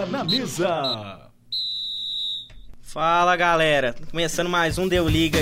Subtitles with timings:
[0.00, 1.30] Bola na mesa.
[2.80, 5.40] Fala galera, começando mais um Deu Liga.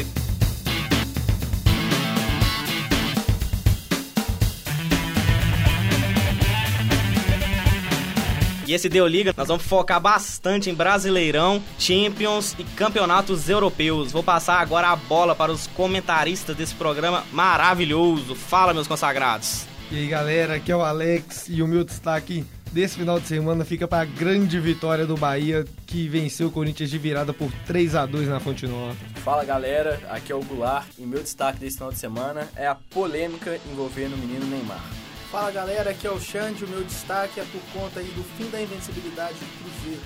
[8.67, 14.11] E esse Deu Liga, nós vamos focar bastante em Brasileirão, Champions e campeonatos europeus.
[14.11, 18.35] Vou passar agora a bola para os comentaristas desse programa maravilhoso.
[18.35, 19.67] Fala, meus consagrados.
[19.91, 23.65] E aí, galera, aqui é o Alex e o meu destaque desse final de semana
[23.65, 27.95] fica para a grande vitória do Bahia, que venceu o Corinthians de virada por 3
[27.95, 28.97] a 2 na Fonte Nova.
[29.25, 32.75] Fala galera, aqui é o Goulart e meu destaque desse final de semana é a
[32.75, 34.83] polêmica envolvendo o menino Neymar.
[35.31, 38.49] Fala galera, aqui é o Xande, o meu destaque é por conta aí do fim
[38.51, 40.01] da invencibilidade do Cruzeiro.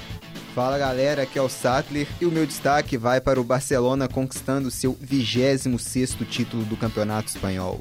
[0.55, 4.70] Fala galera, aqui é o Sattler e o meu destaque vai para o Barcelona conquistando
[4.70, 7.81] seu 26º título do Campeonato Espanhol.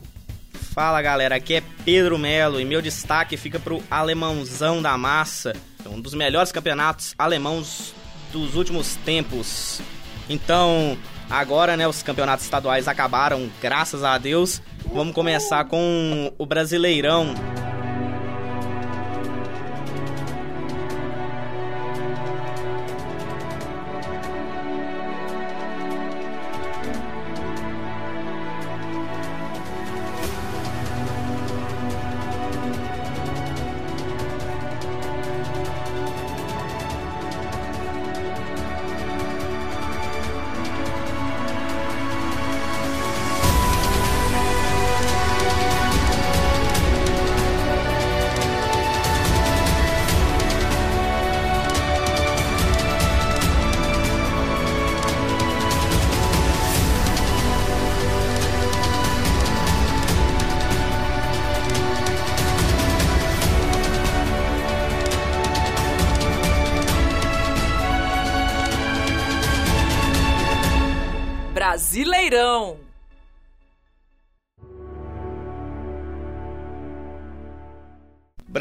[0.72, 5.54] Fala galera, aqui é Pedro Melo e meu destaque fica pro Alemãozão da Massa,
[5.86, 7.94] um dos melhores campeonatos alemãos
[8.32, 9.82] dos últimos tempos.
[10.30, 10.98] Então,
[11.30, 14.62] agora né, os campeonatos estaduais acabaram, graças a Deus.
[14.94, 17.36] Vamos começar com o Brasileirão.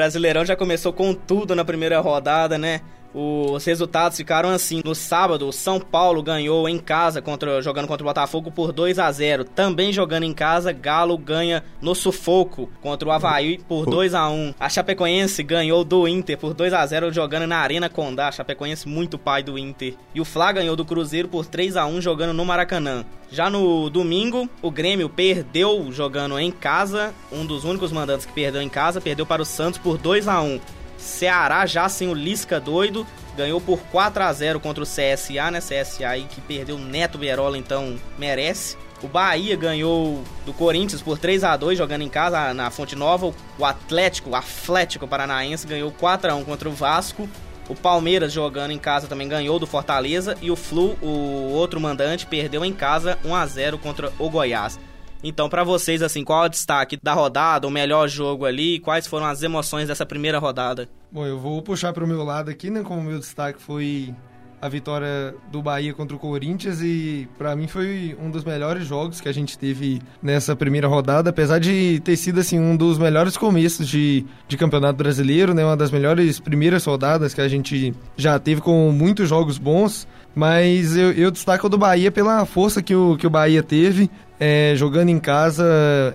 [0.00, 2.80] Brasileirão já começou com tudo na primeira rodada, né?
[3.12, 4.82] Os resultados ficaram assim.
[4.84, 8.98] No sábado, o São Paulo ganhou em casa contra jogando contra o Botafogo por 2
[8.98, 9.44] a 0.
[9.44, 14.54] Também jogando em casa, Galo ganha no sufoco contra o Havaí por 2 a 1.
[14.58, 18.28] A Chapecoense ganhou do Inter por 2 a 0 jogando na Arena Condá.
[18.28, 19.94] A Chapecoense muito pai do Inter.
[20.14, 23.04] E o Fla ganhou do Cruzeiro por 3 a 1 jogando no Maracanã.
[23.32, 28.60] Já no domingo, o Grêmio perdeu jogando em casa, um dos únicos mandantes que perdeu
[28.60, 30.60] em casa, perdeu para o Santos por 2 a 1.
[31.00, 33.06] Ceará já sem o Lisca doido,
[33.36, 35.60] ganhou por 4 a 0 contra o CSA, né?
[35.60, 38.76] CSA aí que perdeu Neto Berola, então merece.
[39.02, 43.32] O Bahia ganhou do Corinthians por 3 a 2 jogando em casa na Fonte Nova.
[43.58, 47.26] O Atlético, o Atlético Paranaense ganhou 4 a 1 contra o Vasco.
[47.66, 52.26] O Palmeiras jogando em casa também ganhou do Fortaleza e o Flu, o outro mandante,
[52.26, 54.78] perdeu em casa 1 a 0 contra o Goiás.
[55.22, 59.06] Então, para vocês, assim, qual é o destaque da rodada, o melhor jogo ali, quais
[59.06, 60.88] foram as emoções dessa primeira rodada?
[61.12, 62.82] Bom, eu vou puxar para o meu lado aqui, né?
[62.82, 64.14] Como meu destaque foi
[64.62, 69.20] a vitória do Bahia contra o Corinthians e para mim foi um dos melhores jogos
[69.20, 73.38] que a gente teve nessa primeira rodada, apesar de ter sido assim um dos melhores
[73.38, 75.64] começos de, de campeonato brasileiro, né?
[75.64, 80.06] Uma das melhores primeiras rodadas que a gente já teve com muitos jogos bons.
[80.32, 84.08] Mas eu, eu destaco o do Bahia pela força que o, que o Bahia teve,
[84.40, 85.64] é, jogando em casa,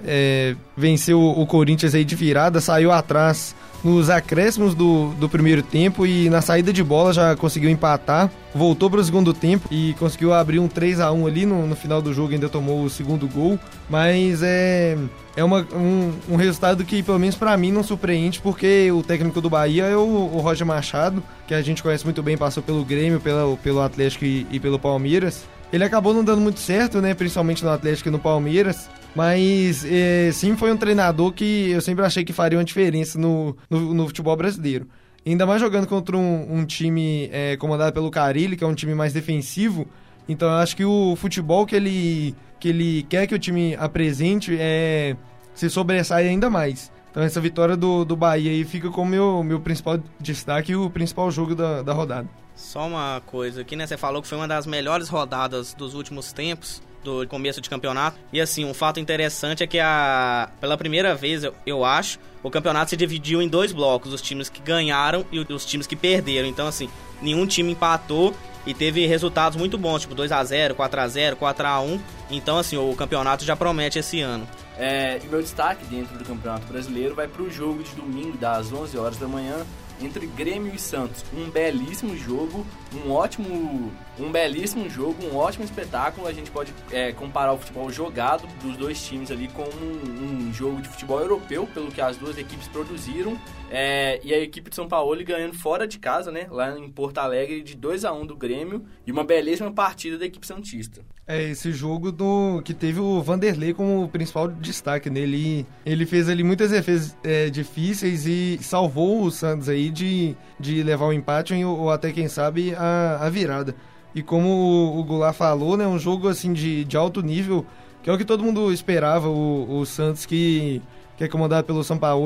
[0.04, 3.56] é, venceu o Corinthians aí de virada, saiu atrás
[3.86, 8.32] nos acréscimos do, do primeiro tempo e na saída de bola já conseguiu empatar.
[8.54, 11.76] Voltou para o segundo tempo e conseguiu abrir um 3 a 1 ali no, no
[11.76, 13.60] final do jogo, ainda tomou o segundo gol.
[13.88, 14.98] Mas é,
[15.36, 19.40] é uma, um, um resultado que, pelo menos para mim, não surpreende, porque o técnico
[19.40, 22.84] do Bahia é o, o, Roger Machado, que a gente conhece muito bem, passou pelo
[22.84, 25.46] Grêmio, pela, pelo Atlético e, e pelo Palmeiras.
[25.74, 27.14] Ele acabou não dando muito certo, né?
[27.14, 28.90] Principalmente no Atlético e no Palmeiras.
[29.16, 33.56] Mas é, sim foi um treinador que eu sempre achei que faria uma diferença no,
[33.70, 34.88] no, no futebol brasileiro.
[35.26, 38.94] Ainda mais jogando contra um, um time é, comandado pelo Carilli, que é um time
[38.94, 39.88] mais defensivo.
[40.28, 44.56] Então eu acho que o futebol que ele, que ele quer que o time apresente
[44.60, 45.16] é
[45.54, 46.92] se sobressai ainda mais.
[47.16, 50.90] Então essa vitória do, do Bahia aí fica como meu, meu principal destaque e o
[50.90, 52.28] principal jogo da, da rodada.
[52.58, 53.88] Só uma coisa aqui, né?
[53.88, 58.20] Você falou que foi uma das melhores rodadas dos últimos tempos do começo de campeonato.
[58.34, 62.52] E assim, um fato interessante é que a pela primeira vez, eu, eu acho, o
[62.52, 66.50] campeonato se dividiu em dois blocos, os times que ganharam e os times que perderam.
[66.50, 66.90] Então assim,
[67.22, 68.36] nenhum time empatou
[68.66, 72.00] e teve resultados muito bons, tipo 2 a 0, 4 a 0, 4 a 1.
[72.32, 74.48] Então assim, o campeonato já promete esse ano.
[74.78, 78.74] É, e meu destaque dentro do Campeonato Brasileiro vai para o jogo de domingo das
[78.74, 79.66] 11 horas da manhã
[80.02, 81.24] entre Grêmio e Santos.
[81.34, 82.66] Um belíssimo jogo,
[82.96, 86.28] um ótimo, um belíssimo jogo, um ótimo espetáculo.
[86.28, 90.54] A gente pode é, comparar o futebol jogado dos dois times ali com um, um,
[90.54, 93.40] jogo de futebol europeu, pelo que as duas equipes produziram.
[93.70, 96.48] É, e a equipe de São Paulo ganhando fora de casa, né?
[96.50, 98.86] Lá em Porto Alegre, de 2 a 1 do Grêmio.
[99.06, 101.02] E uma belíssima partida da equipe Santista.
[101.28, 105.66] É, esse jogo do que teve o Vanderlei como principal destaque nele.
[105.84, 111.06] Ele fez ali muitas defesas é, difíceis e salvou o Santos aí de, de levar
[111.06, 112.85] o empate ou, ou até, quem sabe, a,
[113.20, 113.76] a virada.
[114.14, 117.66] E como o, o Goulart falou, né, um jogo assim de, de alto nível,
[118.02, 120.82] que é o que todo mundo esperava, o, o Santos que,
[121.18, 121.82] que é comandado pelo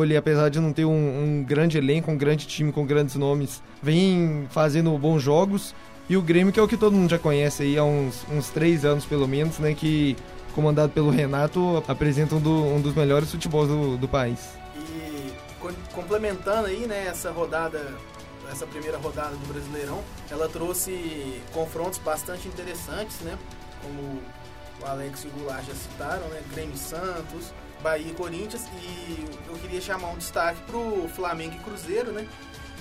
[0.06, 3.63] e apesar de não ter um, um grande elenco, um grande time com grandes nomes,
[3.81, 5.73] vem fazendo bons jogos.
[6.09, 8.50] E o Grêmio, que é o que todo mundo já conhece aí há uns, uns
[8.50, 9.75] três anos pelo menos, né?
[9.75, 10.17] Que,
[10.55, 14.50] comandado pelo Renato, apresenta um, do, um dos melhores futebols do, do país.
[14.75, 15.31] E
[15.94, 17.94] complementando aí, né, essa rodada,
[18.51, 23.38] essa primeira rodada do Brasileirão, ela trouxe confrontos bastante interessantes, né?
[23.81, 24.22] Como
[24.81, 26.42] o Alex e o Goulart já citaram, né?
[26.51, 28.63] Grêmio Santos, Bahia e Corinthians.
[28.81, 32.28] E eu queria chamar um destaque pro Flamengo e Cruzeiro, né?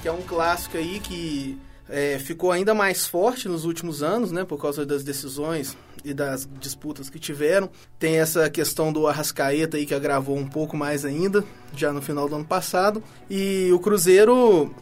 [0.02, 4.44] Que é um clássico aí que é, ficou ainda mais forte nos últimos anos, né,
[4.44, 7.68] por causa das decisões e das disputas que tiveram.
[7.98, 11.44] Tem essa questão do Arrascaeta aí que agravou um pouco mais ainda,
[11.74, 13.02] já no final do ano passado.
[13.28, 14.72] E o Cruzeiro,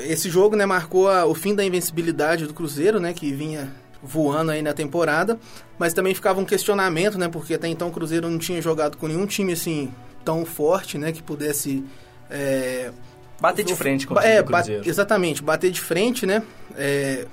[0.00, 4.50] esse jogo, né, marcou a, o fim da invencibilidade do Cruzeiro, né, que vinha voando
[4.50, 5.38] aí na temporada,
[5.78, 9.06] mas também ficava um questionamento, né, porque até então o Cruzeiro não tinha jogado com
[9.06, 9.92] nenhum time assim
[10.24, 11.84] tão forte, né, que pudesse
[12.30, 12.90] é,
[13.42, 14.88] Bater de frente com o é, Cruzeiro.
[14.88, 16.44] exatamente, bater de frente, né?
[16.76, 17.26] É,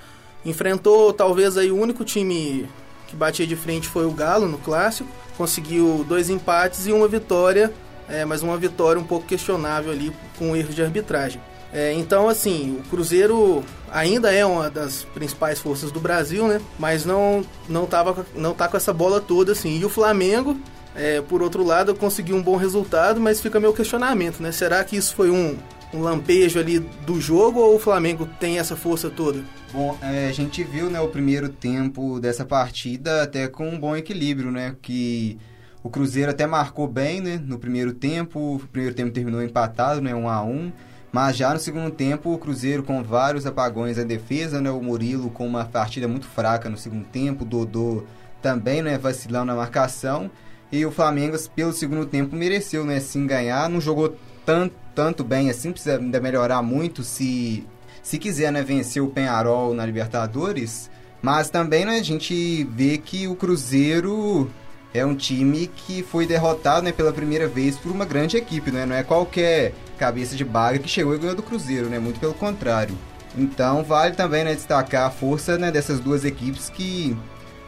[0.44, 2.68] enfrentou talvez aí o único time
[3.06, 5.08] que batia de frente foi o Galo no clássico.
[5.36, 7.72] Conseguiu dois empates e uma vitória,
[8.08, 11.40] é, mas uma vitória um pouco questionável ali com erro de arbitragem.
[11.72, 16.60] É, então, assim, o Cruzeiro ainda é uma das principais forças do Brasil, né?
[16.78, 19.78] Mas não não tava não tá com essa bola toda assim.
[19.78, 20.56] E o Flamengo,
[20.94, 24.50] é, por outro lado, conseguiu um bom resultado, mas fica meu questionamento, né?
[24.50, 25.56] Será que isso foi um
[25.92, 29.42] um lampejo ali do jogo ou o Flamengo tem essa força toda?
[29.72, 33.96] Bom, é, a gente viu né, o primeiro tempo dessa partida até com um bom
[33.96, 34.76] equilíbrio, né?
[34.80, 35.38] Que
[35.82, 40.14] o Cruzeiro até marcou bem né, no primeiro tempo, o primeiro tempo terminou empatado, né,
[40.14, 40.72] 1 a 1
[41.12, 44.70] mas já no segundo tempo, o Cruzeiro com vários apagões na defesa, né?
[44.70, 48.04] O Murilo com uma partida muito fraca no segundo tempo, o Dodô
[48.40, 48.96] também, né?
[48.96, 50.30] Vacilando na marcação.
[50.70, 53.00] E o Flamengo, pelo segundo tempo, mereceu, né?
[53.00, 53.68] Sim ganhar.
[53.68, 54.16] Não jogou
[54.46, 57.66] tanto, tanto bem assim, precisa ainda melhorar muito se,
[58.02, 60.88] se quiser né, vencer o Penharol na Libertadores.
[61.20, 64.48] Mas também né, a gente vê que o Cruzeiro
[64.92, 68.84] é um time que foi derrotado né, pela primeira vez por uma grande equipe, né?
[68.84, 71.98] não é qualquer cabeça de baga que chegou e ganhou do Cruzeiro, né?
[71.98, 72.96] muito pelo contrário.
[73.36, 77.16] Então vale também né, destacar a força né, dessas duas equipes que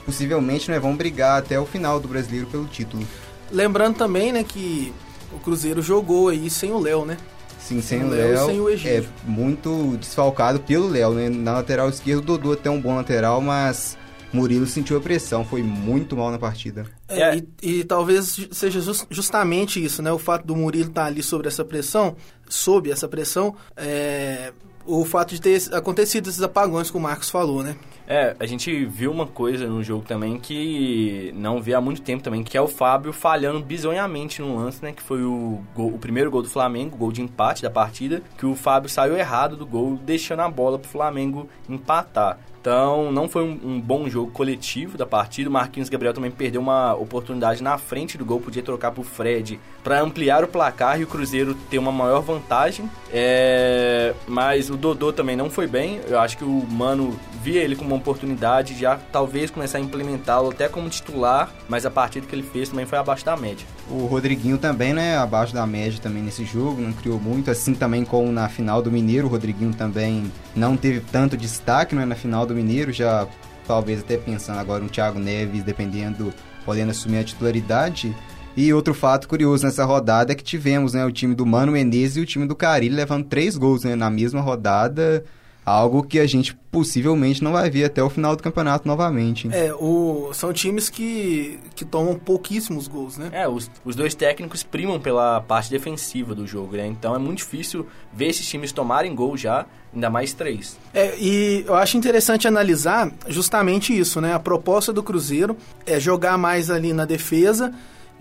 [0.04, 3.06] possivelmente né, vão brigar até o final do brasileiro pelo título.
[3.50, 4.92] Lembrando também né, que
[5.32, 7.16] o Cruzeiro jogou aí sem o Léo, né?
[7.58, 8.46] Sim, sem, sem o Léo.
[8.46, 9.08] Sem o Egídio.
[9.26, 11.28] É muito desfalcado pelo Léo, né?
[11.28, 13.96] Na lateral esquerda, o Dodô até um bom lateral, mas
[14.32, 16.86] Murilo sentiu a pressão, foi muito mal na partida.
[17.08, 17.36] É, é.
[17.36, 20.12] E, e, talvez seja just, justamente isso, né?
[20.12, 22.16] O fato do Murilo estar tá ali sobre essa pressão,
[22.48, 24.52] sob essa pressão, é,
[24.86, 27.76] o fato de ter acontecido esses apagões que o Marcos falou, né?
[28.06, 32.22] É, a gente viu uma coisa no jogo também que não vê há muito tempo
[32.22, 34.92] também, que é o Fábio falhando bizonhamente no lance, né?
[34.92, 38.44] Que foi o, gol, o primeiro gol do Flamengo, gol de empate da partida, que
[38.44, 42.38] o Fábio saiu errado do gol, deixando a bola pro Flamengo empatar.
[42.62, 45.50] Então, não foi um, um, bom jogo coletivo da partida.
[45.50, 49.58] O Marquinhos Gabriel também perdeu uma oportunidade na frente do gol, podia trocar pro Fred
[49.82, 52.88] para ampliar o placar e o Cruzeiro ter uma maior vantagem.
[53.12, 54.14] É...
[54.28, 56.00] Mas o Dodô também não foi bem.
[56.06, 59.80] Eu acho que o Mano via ele como uma oportunidade de já talvez começar a
[59.80, 63.66] implementá-lo até como titular, mas a partida que ele fez também foi abaixo da média.
[63.90, 68.04] O Rodriguinho também, né, abaixo da média também nesse jogo, não criou muito, assim também
[68.04, 72.46] como na final do Mineiro, o Rodriguinho também não teve tanto destaque, né, na final
[72.46, 73.26] do Mineiro, já
[73.66, 76.32] talvez até pensando agora um Thiago Neves, dependendo,
[76.64, 78.14] podendo assumir a titularidade.
[78.56, 82.16] E outro fato curioso nessa rodada é que tivemos, né, o time do Mano Menezes
[82.16, 85.24] e o time do Carilho levando três gols, né, na mesma rodada,
[85.64, 89.48] Algo que a gente possivelmente não vai ver até o final do campeonato novamente.
[89.52, 93.30] É, o, são times que, que tomam pouquíssimos gols, né?
[93.32, 96.86] É, os, os dois técnicos primam pela parte defensiva do jogo, né?
[96.86, 100.78] Então é muito difícil ver esses times tomarem gol já, ainda mais três.
[100.92, 104.34] É, e eu acho interessante analisar justamente isso, né?
[104.34, 107.72] A proposta do Cruzeiro é jogar mais ali na defesa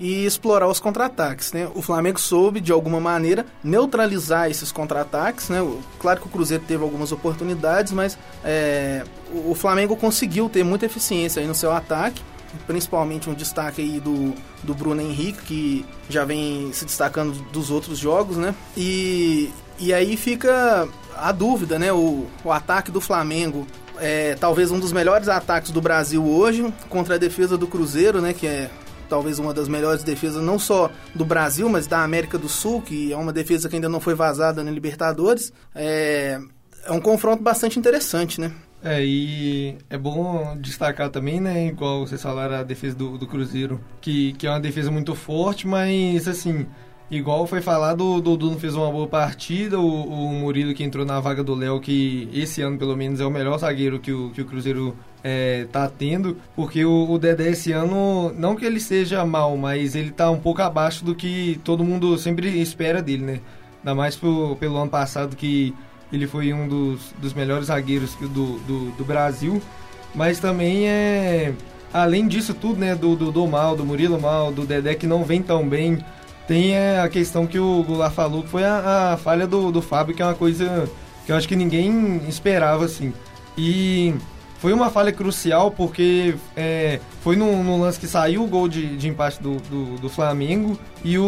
[0.02, 1.70] e explorar os contra-ataques, né?
[1.76, 5.60] O Flamengo soube de alguma maneira neutralizar esses contra-ataques, né?
[6.00, 9.04] Claro que o Cruzeiro teve algumas oportunidades, mas é,
[9.46, 12.20] o Flamengo conseguiu ter muita eficiência no seu ataque
[12.68, 17.98] principalmente um destaque aí do, do Bruno Henrique, que já vem se destacando dos outros
[17.98, 18.54] jogos, né?
[18.76, 21.94] E, e aí fica a dúvida, né?
[21.94, 23.66] O, o ataque do Flamengo
[23.98, 28.34] é talvez um dos melhores ataques do Brasil hoje contra a defesa do Cruzeiro, né?
[28.34, 28.70] Que é
[29.12, 33.12] talvez uma das melhores defesas não só do Brasil, mas da América do Sul, que
[33.12, 35.52] é uma defesa que ainda não foi vazada na Libertadores.
[35.76, 36.40] É,
[36.86, 38.54] é um confronto bastante interessante, né?
[38.82, 43.80] É, e é bom destacar também, né, igual vocês falaram, a defesa do, do Cruzeiro,
[44.00, 46.66] que, que é uma defesa muito forte, mas, assim,
[47.12, 51.20] igual foi falado, o Dudu fez uma boa partida, o, o Murilo que entrou na
[51.20, 54.42] vaga do Léo, que esse ano, pelo menos, é o melhor zagueiro que o, que
[54.42, 59.24] o Cruzeiro é, tá tendo, porque o, o, Dedé esse ano, não que ele seja
[59.26, 63.40] mal, mas ele tá um pouco abaixo do que todo mundo sempre espera dele, né?
[63.80, 65.74] Ainda mais pro, pelo ano passado que
[66.12, 68.28] ele foi um dos, dos melhores zagueiros do,
[68.60, 69.62] do, do Brasil.
[70.14, 71.54] Mas também é.
[71.94, 72.96] Além disso tudo, né?
[72.96, 76.04] Do, do, do Mal, do Murilo Mal, do Dedé que não vem tão bem.
[76.48, 79.82] Tem é, a questão que o Goulart falou, que foi a, a falha do, do
[79.82, 80.90] Fábio, que é uma coisa
[81.26, 83.14] que eu acho que ninguém esperava, assim.
[83.58, 84.14] E
[84.62, 88.96] foi uma falha crucial porque é, foi no, no, lance que saiu o gol de,
[88.96, 91.24] de empate do, do, do, Flamengo e o,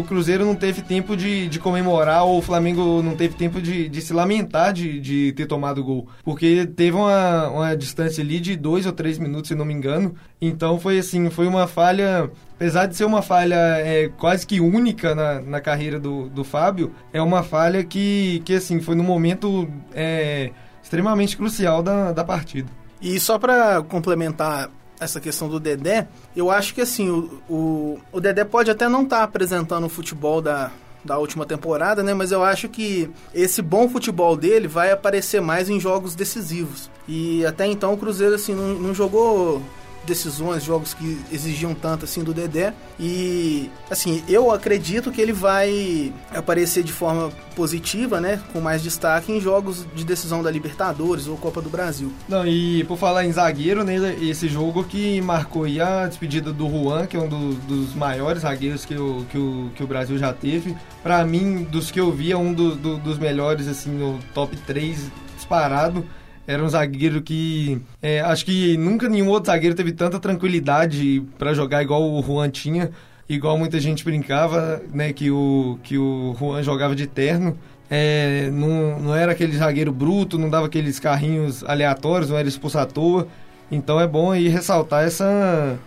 [0.00, 3.88] o Cruzeiro não teve tempo de, de comemorar ou o Flamengo não teve tempo de,
[3.88, 6.08] de se lamentar de, de ter tomado o gol.
[6.22, 10.14] Porque teve uma, uma distância ali de dois ou três minutos, se não me engano.
[10.38, 15.14] Então foi assim, foi uma falha apesar de ser uma falha é, quase que única
[15.14, 19.66] na, na carreira do, do Fábio, é uma falha que, que assim, foi no momento
[19.94, 20.50] é,
[20.88, 22.70] extremamente crucial da, da partida.
[23.00, 28.20] E só para complementar essa questão do Dedé, eu acho que assim, o, o, o
[28.20, 30.72] Dedé pode até não estar tá apresentando o futebol da,
[31.04, 32.14] da última temporada, né?
[32.14, 36.90] Mas eu acho que esse bom futebol dele vai aparecer mais em jogos decisivos.
[37.06, 39.62] E até então o Cruzeiro assim não, não jogou
[40.08, 42.72] decisões, jogos que exigiam tanto assim do Dedé.
[42.98, 49.32] E assim, eu acredito que ele vai aparecer de forma positiva, né, com mais destaque
[49.32, 52.12] em jogos de decisão da Libertadores ou Copa do Brasil.
[52.28, 57.06] Não, e por falar em zagueiro, né, esse jogo que marcou a despedida do Juan,
[57.06, 60.32] que é um do, dos maiores zagueiros que o, que o, que o Brasil já
[60.32, 60.76] teve.
[61.02, 64.56] Para mim, dos que eu vi, é um do, do, dos melhores assim no top
[64.56, 66.04] 3 disparado.
[66.48, 71.52] Era um zagueiro que é, acho que nunca nenhum outro zagueiro teve tanta tranquilidade para
[71.52, 72.90] jogar igual o Juan tinha,
[73.28, 77.58] igual muita gente brincava, né, que o que o Juan jogava de terno.
[77.90, 82.78] É, não, não era aquele zagueiro bruto, não dava aqueles carrinhos aleatórios, não era expulso
[82.78, 83.28] à toa.
[83.70, 85.78] Então é bom aí ressaltar essa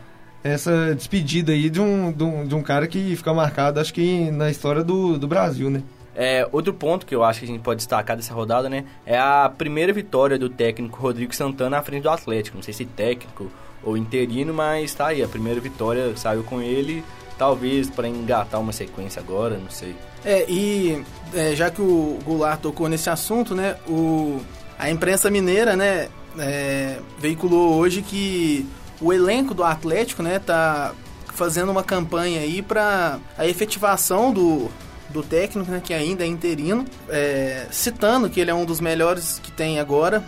[0.43, 4.29] essa despedida aí de um, de um, de um cara que fica marcado, acho que
[4.31, 5.81] na história do, do Brasil, né?
[6.23, 9.17] É, outro ponto que eu acho que a gente pode destacar dessa rodada, né, é
[9.17, 12.57] a primeira vitória do técnico Rodrigo Santana à frente do Atlético.
[12.57, 13.51] Não sei se técnico
[13.83, 17.03] ou interino, mas tá aí, a primeira vitória saiu com ele,
[17.39, 19.95] talvez para engatar uma sequência agora, não sei.
[20.23, 24.39] É, e é, já que o Goulart tocou nesse assunto, né, o,
[24.77, 28.63] a imprensa mineira, né, é, veiculou hoje que
[29.01, 30.93] o elenco do Atlético, né, tá
[31.33, 34.69] fazendo uma campanha aí para a efetivação do
[35.11, 39.39] do técnico, né, que ainda é interino, é, citando que ele é um dos melhores
[39.39, 40.23] que tem agora,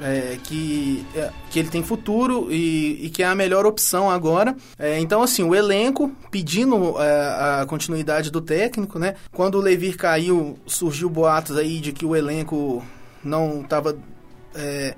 [0.00, 4.56] é, que, é, que ele tem futuro e, e, que é a melhor opção agora.
[4.78, 9.16] É, então, assim, o elenco pedindo é, a continuidade do técnico, né?
[9.32, 12.84] Quando o Levir caiu, surgiu boatos aí de que o elenco
[13.24, 13.96] não estava
[14.54, 14.94] é,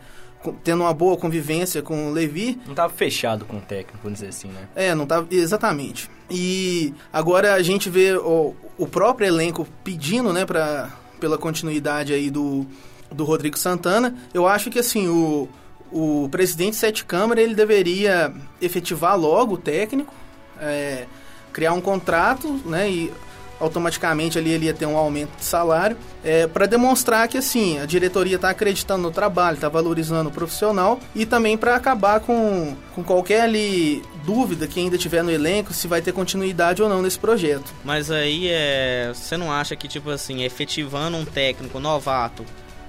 [0.65, 2.59] tendo uma boa convivência com o Levi.
[2.65, 4.69] Não estava fechado com o técnico, vamos dizer assim, né?
[4.75, 6.11] É, não estava exatamente.
[6.31, 12.31] E agora a gente vê o, o próprio elenco pedindo, né, pra, pela continuidade aí
[12.31, 12.67] do,
[13.11, 14.17] do Rodrigo Santana.
[14.33, 15.49] Eu acho que assim, o,
[15.93, 18.33] o presidente Sete Câmara ele deveria
[18.63, 20.15] efetivar logo o técnico,
[20.61, 21.07] é,
[21.53, 23.13] criar um contrato, né, e
[23.61, 27.87] automaticamente ali ele ia ter um aumento de salário, é, para demonstrar que assim a
[27.87, 33.05] diretoria está acreditando no trabalho, está valorizando o profissional e também para acabar com, com
[33.05, 37.19] qualquer ali dúvida que ainda tiver no elenco se vai ter continuidade ou não nesse
[37.19, 37.73] projeto.
[37.85, 42.45] Mas aí é, você não acha que tipo assim efetivando um técnico novato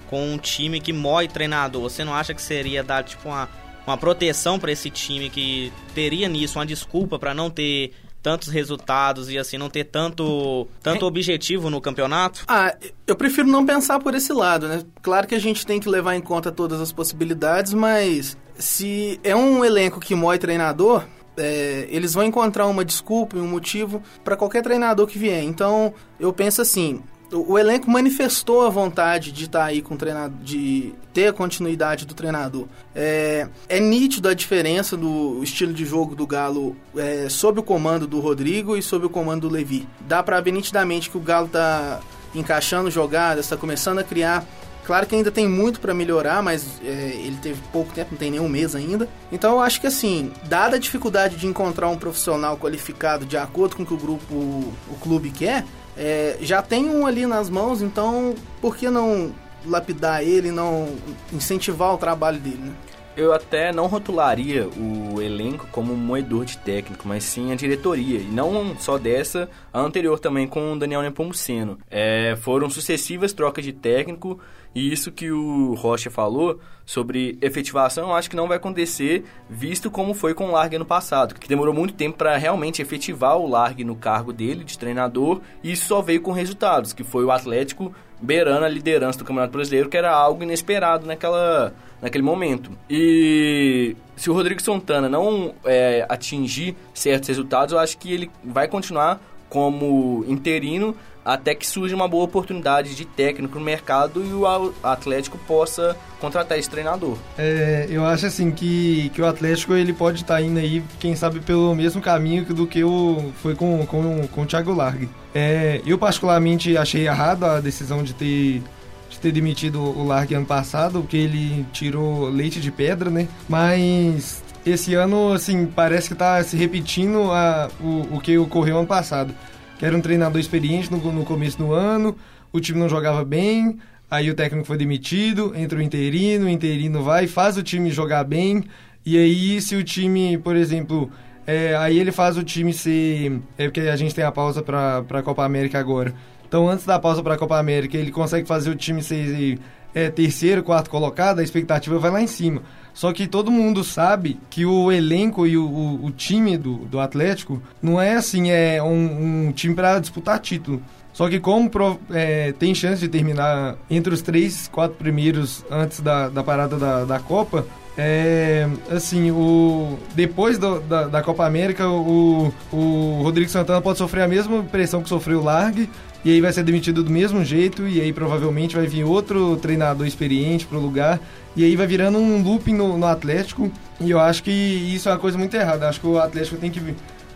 [0.10, 3.48] com um time que mói treinador, você não acha que seria dar tipo uma
[3.86, 9.30] uma proteção para esse time que teria nisso uma desculpa para não ter tantos resultados
[9.30, 12.44] e assim não ter tanto tanto objetivo no campeonato?
[12.48, 12.76] Ah,
[13.08, 14.84] eu prefiro não pensar por esse lado, né?
[15.02, 19.36] Claro que a gente tem que levar em conta todas as possibilidades, mas se é
[19.36, 21.04] um elenco que mói treinador,
[21.38, 25.44] é, eles vão encontrar uma desculpa e um motivo para qualquer treinador que vier.
[25.44, 27.02] Então, eu penso assim,
[27.32, 31.34] o, elenco manifestou a vontade de estar tá aí com o treinador, de ter a
[31.34, 32.68] continuidade do treinador.
[32.94, 38.06] É, é nítido a diferença do estilo de jogo do Galo é, sob o comando
[38.06, 39.88] do Rodrigo e sob o comando do Levi.
[40.02, 42.00] Dá para ver nitidamente que o Galo está
[42.34, 44.46] encaixando jogadas, está começando a criar
[44.84, 48.32] Claro que ainda tem muito para melhorar, mas é, ele teve pouco tempo, não tem
[48.32, 49.08] nenhum mês ainda.
[49.32, 53.76] Então eu acho que assim, dada a dificuldade de encontrar um profissional qualificado de acordo
[53.76, 55.66] com o que o grupo, o clube quer,
[55.98, 59.34] é, já tem um ali nas mãos, então por que não
[59.66, 60.90] lapidar ele, não
[61.32, 62.74] incentivar o trabalho dele, né?
[63.16, 68.20] Eu até não rotularia o elenco como um moedor de técnico, mas sim a diretoria.
[68.20, 71.78] E não só dessa, a anterior também com o Daniel Nepomuceno.
[71.90, 74.40] É, foram sucessivas trocas de técnico
[74.74, 80.14] e isso que o Rocha falou sobre efetivação, acho que não vai acontecer, visto como
[80.14, 83.84] foi com o Largue ano passado, que demorou muito tempo para realmente efetivar o Largue
[83.84, 87.94] no cargo dele de treinador, e isso só veio com resultados, que foi o Atlético
[88.22, 92.72] beirando a liderança do Campeonato Brasileiro, que era algo inesperado naquela, naquele momento.
[92.90, 98.68] E se o Rodrigo Santana não é, atingir certos resultados, eu acho que ele vai
[98.68, 99.20] continuar
[99.52, 105.38] como interino até que surja uma boa oportunidade de técnico no mercado e o Atlético
[105.40, 107.18] possa contratar esse treinador.
[107.38, 111.16] É, eu acho assim que, que o Atlético ele pode estar tá indo aí, quem
[111.16, 115.10] sabe, pelo mesmo caminho do que o, foi com, com, com o Thiago Largue.
[115.36, 118.64] É, eu particularmente achei errado a decisão de ter
[119.12, 123.28] de ter demitido o Largue ano passado, porque ele tirou leite de pedra, né?
[123.48, 128.88] Mas esse ano, assim, parece que está se repetindo a, o, o que ocorreu ano
[128.88, 129.34] passado
[129.82, 132.16] que era um treinador experiente no, no começo do ano,
[132.54, 133.80] o time não jogava bem,
[134.12, 138.24] aí o técnico foi demitido, entra o interino, o interino vai, faz o time jogar
[138.24, 138.64] bem,
[139.04, 141.10] e aí se o time, por exemplo,
[141.48, 143.42] é, aí ele faz o time ser.
[143.58, 146.14] É porque a gente tem a pausa para a Copa América agora.
[146.48, 149.58] Então, antes da pausa para Copa América, ele consegue fazer o time ser
[149.96, 152.62] é, terceiro, quarto colocado, a expectativa vai lá em cima.
[152.94, 157.00] Só que todo mundo sabe que o elenco e o, o, o time do, do
[157.00, 160.82] Atlético não é assim, é um, um time para disputar título.
[161.14, 161.70] Só que como
[162.12, 167.04] é, tem chance de terminar entre os três, quatro primeiros antes da, da parada da,
[167.04, 167.66] da Copa,
[167.98, 174.24] é, assim, o, depois do, da, da Copa América, o, o Rodrigo Santana pode sofrer
[174.24, 175.90] a mesma pressão que sofreu o Largue,
[176.24, 180.08] e aí vai ser demitido do mesmo jeito, e aí provavelmente vai vir outro treinador
[180.08, 181.20] experiente pro lugar,
[181.56, 183.72] e aí vai virando um looping no, no Atlético.
[184.00, 185.88] E eu acho que isso é uma coisa muito errada.
[185.88, 186.82] Acho que o Atlético tem que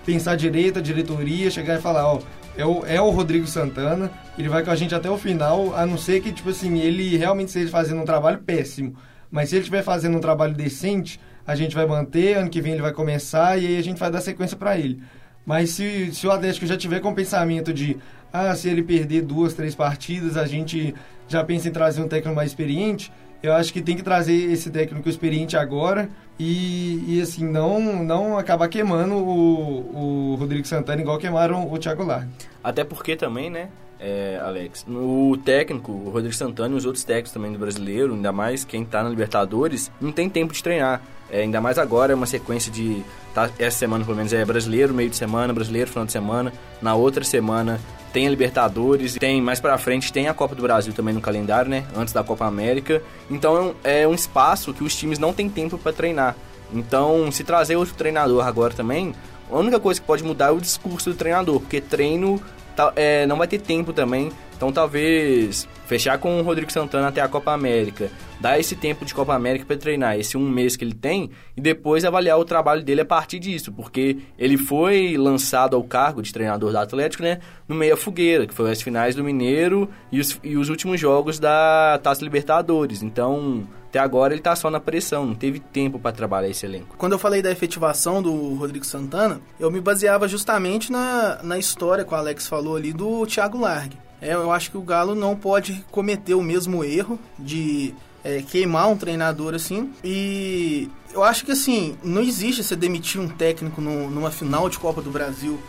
[0.06, 2.22] pensar direito, a diretoria, chegar e falar, ó,
[2.58, 5.86] é o, é o Rodrigo Santana, ele vai com a gente até o final, a
[5.86, 8.96] não ser que, tipo assim, ele realmente esteja fazendo um trabalho péssimo.
[9.30, 12.74] Mas se ele estiver fazendo um trabalho decente, a gente vai manter, ano que vem
[12.74, 15.02] ele vai começar e aí a gente vai dar sequência para ele.
[15.46, 17.98] Mas se, se o Atlético já tiver com o pensamento de,
[18.32, 20.96] ah, se ele perder duas, três partidas, a gente
[21.28, 24.70] já pensa em trazer um técnico mais experiente, eu acho que tem que trazer esse
[24.70, 31.18] técnico experiente agora e, e assim, não, não acabar queimando o, o Rodrigo Santana igual
[31.18, 32.30] queimaram o Thiago Largue.
[32.64, 33.70] Até porque também, né,
[34.00, 38.32] é, Alex, o técnico, o Rodrigo Santana e os outros técnicos também do brasileiro, ainda
[38.32, 41.02] mais quem está na Libertadores, não tem tempo de treinar.
[41.30, 43.04] É, ainda mais agora, é uma sequência de.
[43.34, 46.54] Tá, essa semana, pelo menos, é brasileiro, meio de semana, brasileiro, final de semana.
[46.82, 47.80] Na outra semana
[48.16, 51.70] tem a Libertadores, tem mais para frente tem a Copa do Brasil também no calendário,
[51.70, 51.86] né?
[51.94, 53.04] Antes da Copa América.
[53.30, 56.34] Então é um espaço que os times não têm tempo para treinar.
[56.74, 59.14] Então, se trazer outro treinador agora também,
[59.52, 62.42] a única coisa que pode mudar é o discurso do treinador, porque treino
[62.74, 67.22] tá, é, não vai ter tempo também então talvez fechar com o Rodrigo Santana até
[67.22, 70.84] a Copa América, dar esse tempo de Copa América para treinar, esse um mês que
[70.84, 75.76] ele tem, e depois avaliar o trabalho dele a partir disso, porque ele foi lançado
[75.76, 79.24] ao cargo de treinador do Atlético, né, no meio fogueira, que foi as finais do
[79.24, 83.04] Mineiro e os, e os últimos jogos da Taça Libertadores.
[83.04, 86.98] Então, até agora ele está só na pressão, não teve tempo para trabalhar esse elenco.
[86.98, 92.04] Quando eu falei da efetivação do Rodrigo Santana, eu me baseava justamente na, na história
[92.04, 94.05] que o Alex falou ali do Thiago Largue.
[94.26, 98.90] É, eu acho que o Galo não pode cometer o mesmo erro de é, queimar
[98.90, 99.94] um treinador assim.
[100.04, 104.80] E eu acho que assim, não existe você demitir um técnico no, numa final de
[104.80, 105.60] Copa do Brasil.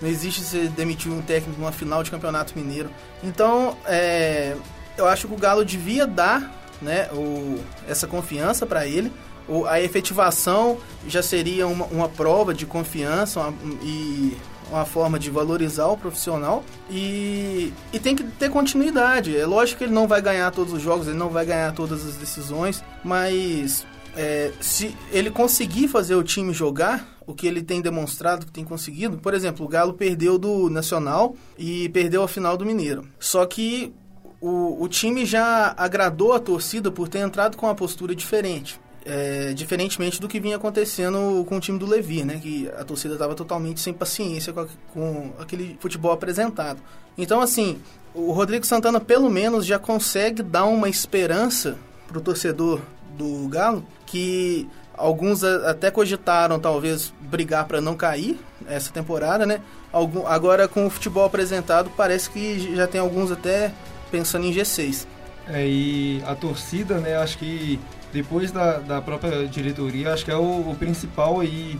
[0.00, 2.88] Não existe você demitir um técnico numa final de Campeonato Mineiro.
[3.22, 4.56] Então, é,
[4.96, 6.50] eu acho que o Galo devia dar
[6.80, 9.12] né, o, essa confiança para ele.
[9.46, 14.36] O, a efetivação já seria uma, uma prova de confiança uma, e
[14.70, 19.36] uma forma de valorizar o profissional e, e tem que ter continuidade.
[19.36, 22.06] É lógico que ele não vai ganhar todos os jogos, ele não vai ganhar todas
[22.06, 27.80] as decisões, mas é, se ele conseguir fazer o time jogar, o que ele tem
[27.80, 29.18] demonstrado, que tem conseguido.
[29.18, 33.06] Por exemplo, o Galo perdeu do Nacional e perdeu a final do Mineiro.
[33.18, 33.92] Só que
[34.40, 38.80] o, o time já agradou a torcida por ter entrado com uma postura diferente.
[39.08, 42.40] É, diferentemente do que vinha acontecendo com o time do Levi, né?
[42.42, 46.80] Que a torcida estava totalmente sem paciência com, a, com, aquele futebol apresentado.
[47.16, 47.78] Então, assim,
[48.12, 52.80] o Rodrigo Santana pelo menos já consegue dar uma esperança para o torcedor
[53.16, 59.60] do Galo que alguns até cogitaram talvez brigar para não cair essa temporada, né?
[59.92, 63.72] Algum, agora com o futebol apresentado parece que já tem alguns até
[64.10, 65.06] pensando em G6.
[65.48, 67.16] É, e a torcida, né?
[67.16, 67.78] Acho que
[68.16, 71.78] depois da, da própria diretoria, acho que é o, o principal aí,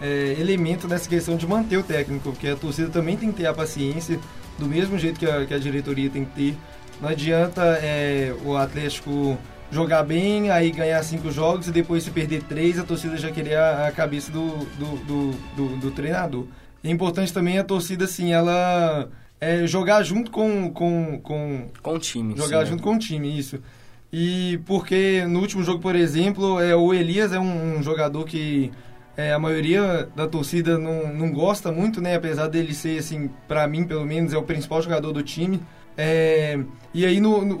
[0.00, 3.46] é, elemento nessa questão de manter o técnico, porque a torcida também tem que ter
[3.46, 4.20] a paciência,
[4.56, 6.56] do mesmo jeito que a, que a diretoria tem que ter.
[7.00, 9.36] Não adianta é, o Atlético
[9.72, 13.56] jogar bem, aí ganhar cinco jogos e depois se perder três, a torcida já querer
[13.56, 16.46] a, a cabeça do, do, do, do, do treinador.
[16.84, 19.08] É importante também a torcida, assim, ela
[19.40, 21.68] é, jogar junto com, com, com...
[21.82, 22.36] Com o time.
[22.36, 22.84] Jogar sim, junto né?
[22.84, 23.58] com o time, isso.
[24.12, 28.70] E porque no último jogo, por exemplo, é, o Elias é um, um jogador que
[29.16, 32.16] é, a maioria da torcida não, não gosta muito, né?
[32.16, 35.60] Apesar dele ser, assim, para mim, pelo menos, é o principal jogador do time.
[35.96, 36.58] É,
[36.94, 37.56] e aí no, no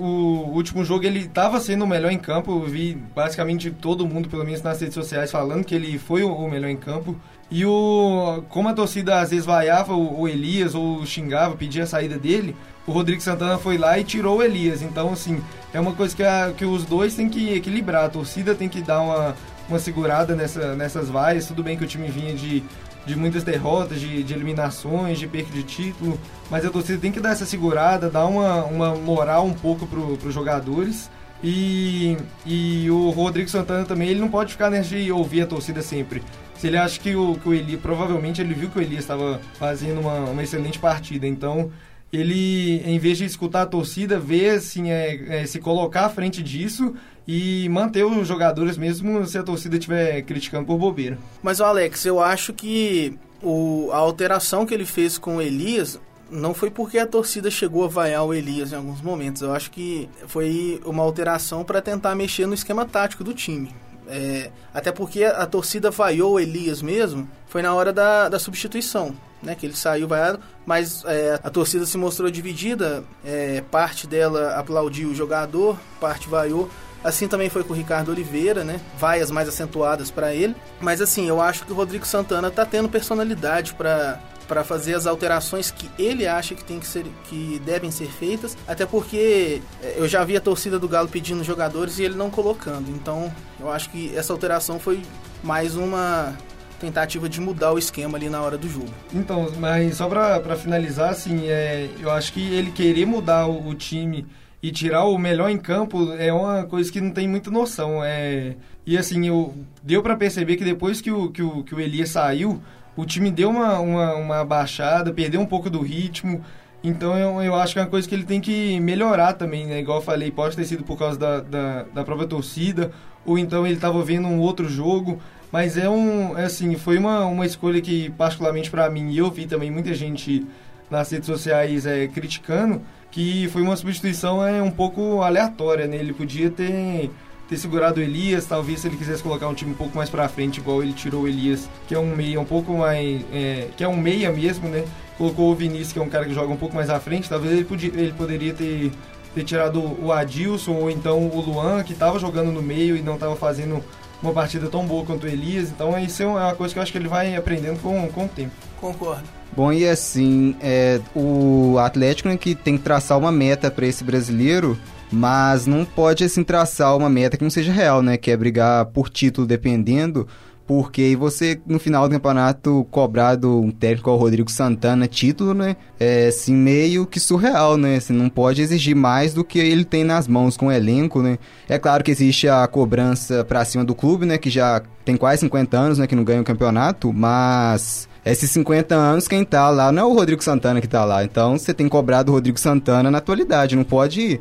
[0.54, 2.52] último jogo ele estava sendo o melhor em campo.
[2.52, 6.32] Eu vi basicamente todo mundo, pelo menos nas redes sociais, falando que ele foi o,
[6.32, 7.16] o melhor em campo.
[7.50, 11.86] E o como a torcida às vezes vaiava o, o Elias ou xingava, pedia a
[11.86, 14.82] saída dele, o Rodrigo Santana foi lá e tirou o Elias.
[14.82, 18.04] Então, assim, é uma coisa que, a, que os dois têm que equilibrar.
[18.04, 19.34] A torcida tem que dar uma,
[19.68, 21.46] uma segurada nessa, nessas vaias.
[21.46, 22.62] Tudo bem que o time vinha de,
[23.06, 26.18] de muitas derrotas, de, de eliminações, de perda de título,
[26.50, 29.98] mas a torcida tem que dar essa segurada, dar uma, uma moral um pouco para
[29.98, 31.10] os jogadores.
[31.42, 35.82] E, e o Rodrigo Santana também, ele não pode ficar nessa de ouvir a torcida
[35.82, 36.22] sempre.
[36.56, 39.40] Se ele acha que o, que o Eli, provavelmente ele viu que o Eli estava
[39.54, 41.72] fazendo uma, uma excelente partida, então
[42.12, 46.42] ele, em vez de escutar a torcida, vê assim, é, é, se colocar à frente
[46.42, 46.94] disso
[47.26, 51.18] e manter os jogadores mesmo se a torcida estiver criticando por bobeira.
[51.42, 55.98] Mas, Alex, eu acho que o, a alteração que ele fez com o Elias
[56.30, 59.42] não foi porque a torcida chegou a vaiar o Elias em alguns momentos.
[59.42, 63.74] Eu acho que foi uma alteração para tentar mexer no esquema tático do time.
[64.08, 68.38] É, até porque a, a, torcida vaiou o Elias mesmo, foi na hora da, da
[68.38, 69.54] substituição, né?
[69.54, 75.10] Que ele saiu vaiado, mas é, a torcida se mostrou dividida, é, parte dela aplaudiu
[75.10, 76.70] o jogador, parte vaiou.
[77.04, 78.80] Assim também foi com o Ricardo Oliveira, né?
[78.96, 80.54] Vaias mais acentuadas para ele.
[80.80, 84.20] Mas assim, eu acho que o Rodrigo Santana tá tendo personalidade para
[84.52, 88.54] para fazer as alterações que ele acha que tem que ser que devem ser feitas,
[88.66, 92.30] até porque é, eu já vi a torcida do Galo pedindo jogadores e ele não
[92.30, 92.90] colocando.
[92.90, 95.02] Então, eu acho que essa alteração foi
[95.42, 96.36] mais uma
[96.82, 98.92] tentativa de mudar o esquema ali na hora do jogo.
[99.14, 103.74] Então, mas só para finalizar, assim, é, eu acho que ele querer mudar o, o,
[103.74, 104.26] time
[104.60, 108.02] e tirar o melhor em campo é uma coisa que não tem muita noção.
[108.04, 111.80] É, e assim, eu, deu para perceber que depois que o, que o, que o
[111.80, 112.60] Elias saiu,
[112.96, 116.44] o time deu uma, uma, uma baixada, perdeu um pouco do ritmo.
[116.82, 119.78] Então eu, eu acho que é uma coisa que ele tem que melhorar também, né?
[119.78, 122.90] Igual eu falei, pode ter sido por causa da, da, da própria torcida,
[123.24, 125.20] ou então ele estava vendo um outro jogo.
[125.52, 129.30] Mas é um, é assim, foi uma, uma escolha que, particularmente para mim, e eu
[129.30, 130.46] vi também muita gente
[130.90, 135.96] nas redes sociais é, criticando, que foi uma substituição é, um pouco aleatória, né?
[135.96, 137.10] Ele podia ter
[137.48, 140.26] ter segurado o Elias, talvez se ele quisesse colocar um time um pouco mais para
[140.26, 143.84] frente, igual ele tirou o Elias, que é um meia um pouco mais, é, que
[143.84, 144.84] é um meia mesmo, né?
[145.18, 147.52] Colocou o Vinícius, que é um cara que joga um pouco mais à frente, talvez
[147.52, 148.90] ele, podia, ele poderia ter,
[149.34, 153.14] ter tirado o Adilson ou então o Luan, que estava jogando no meio e não
[153.14, 153.84] estava fazendo
[154.22, 155.70] uma partida tão boa quanto o Elias.
[155.70, 158.28] Então isso é uma coisa que eu acho que ele vai aprendendo com, com o
[158.28, 158.52] tempo.
[158.80, 159.24] Concordo.
[159.54, 164.02] Bom, e assim, é, o Atlético né, que tem que traçar uma meta para esse
[164.02, 164.78] brasileiro
[165.12, 168.16] mas não pode assim traçar uma meta que não seja real, né?
[168.16, 170.26] Que é brigar por título dependendo,
[170.66, 175.76] porque você no final do campeonato cobrado um técnico ao Rodrigo Santana título, né?
[175.98, 177.98] É assim meio que surreal, né?
[177.98, 181.38] Você não pode exigir mais do que ele tem nas mãos com o elenco, né?
[181.68, 184.38] É claro que existe a cobrança para cima do clube, né?
[184.38, 186.06] Que já tem quase 50 anos, né?
[186.06, 190.14] Que não ganha o campeonato, mas esses 50 anos, quem tá lá não é o
[190.14, 191.24] Rodrigo Santana que tá lá.
[191.24, 193.74] Então você tem cobrado o Rodrigo Santana na atualidade.
[193.74, 194.40] Não pode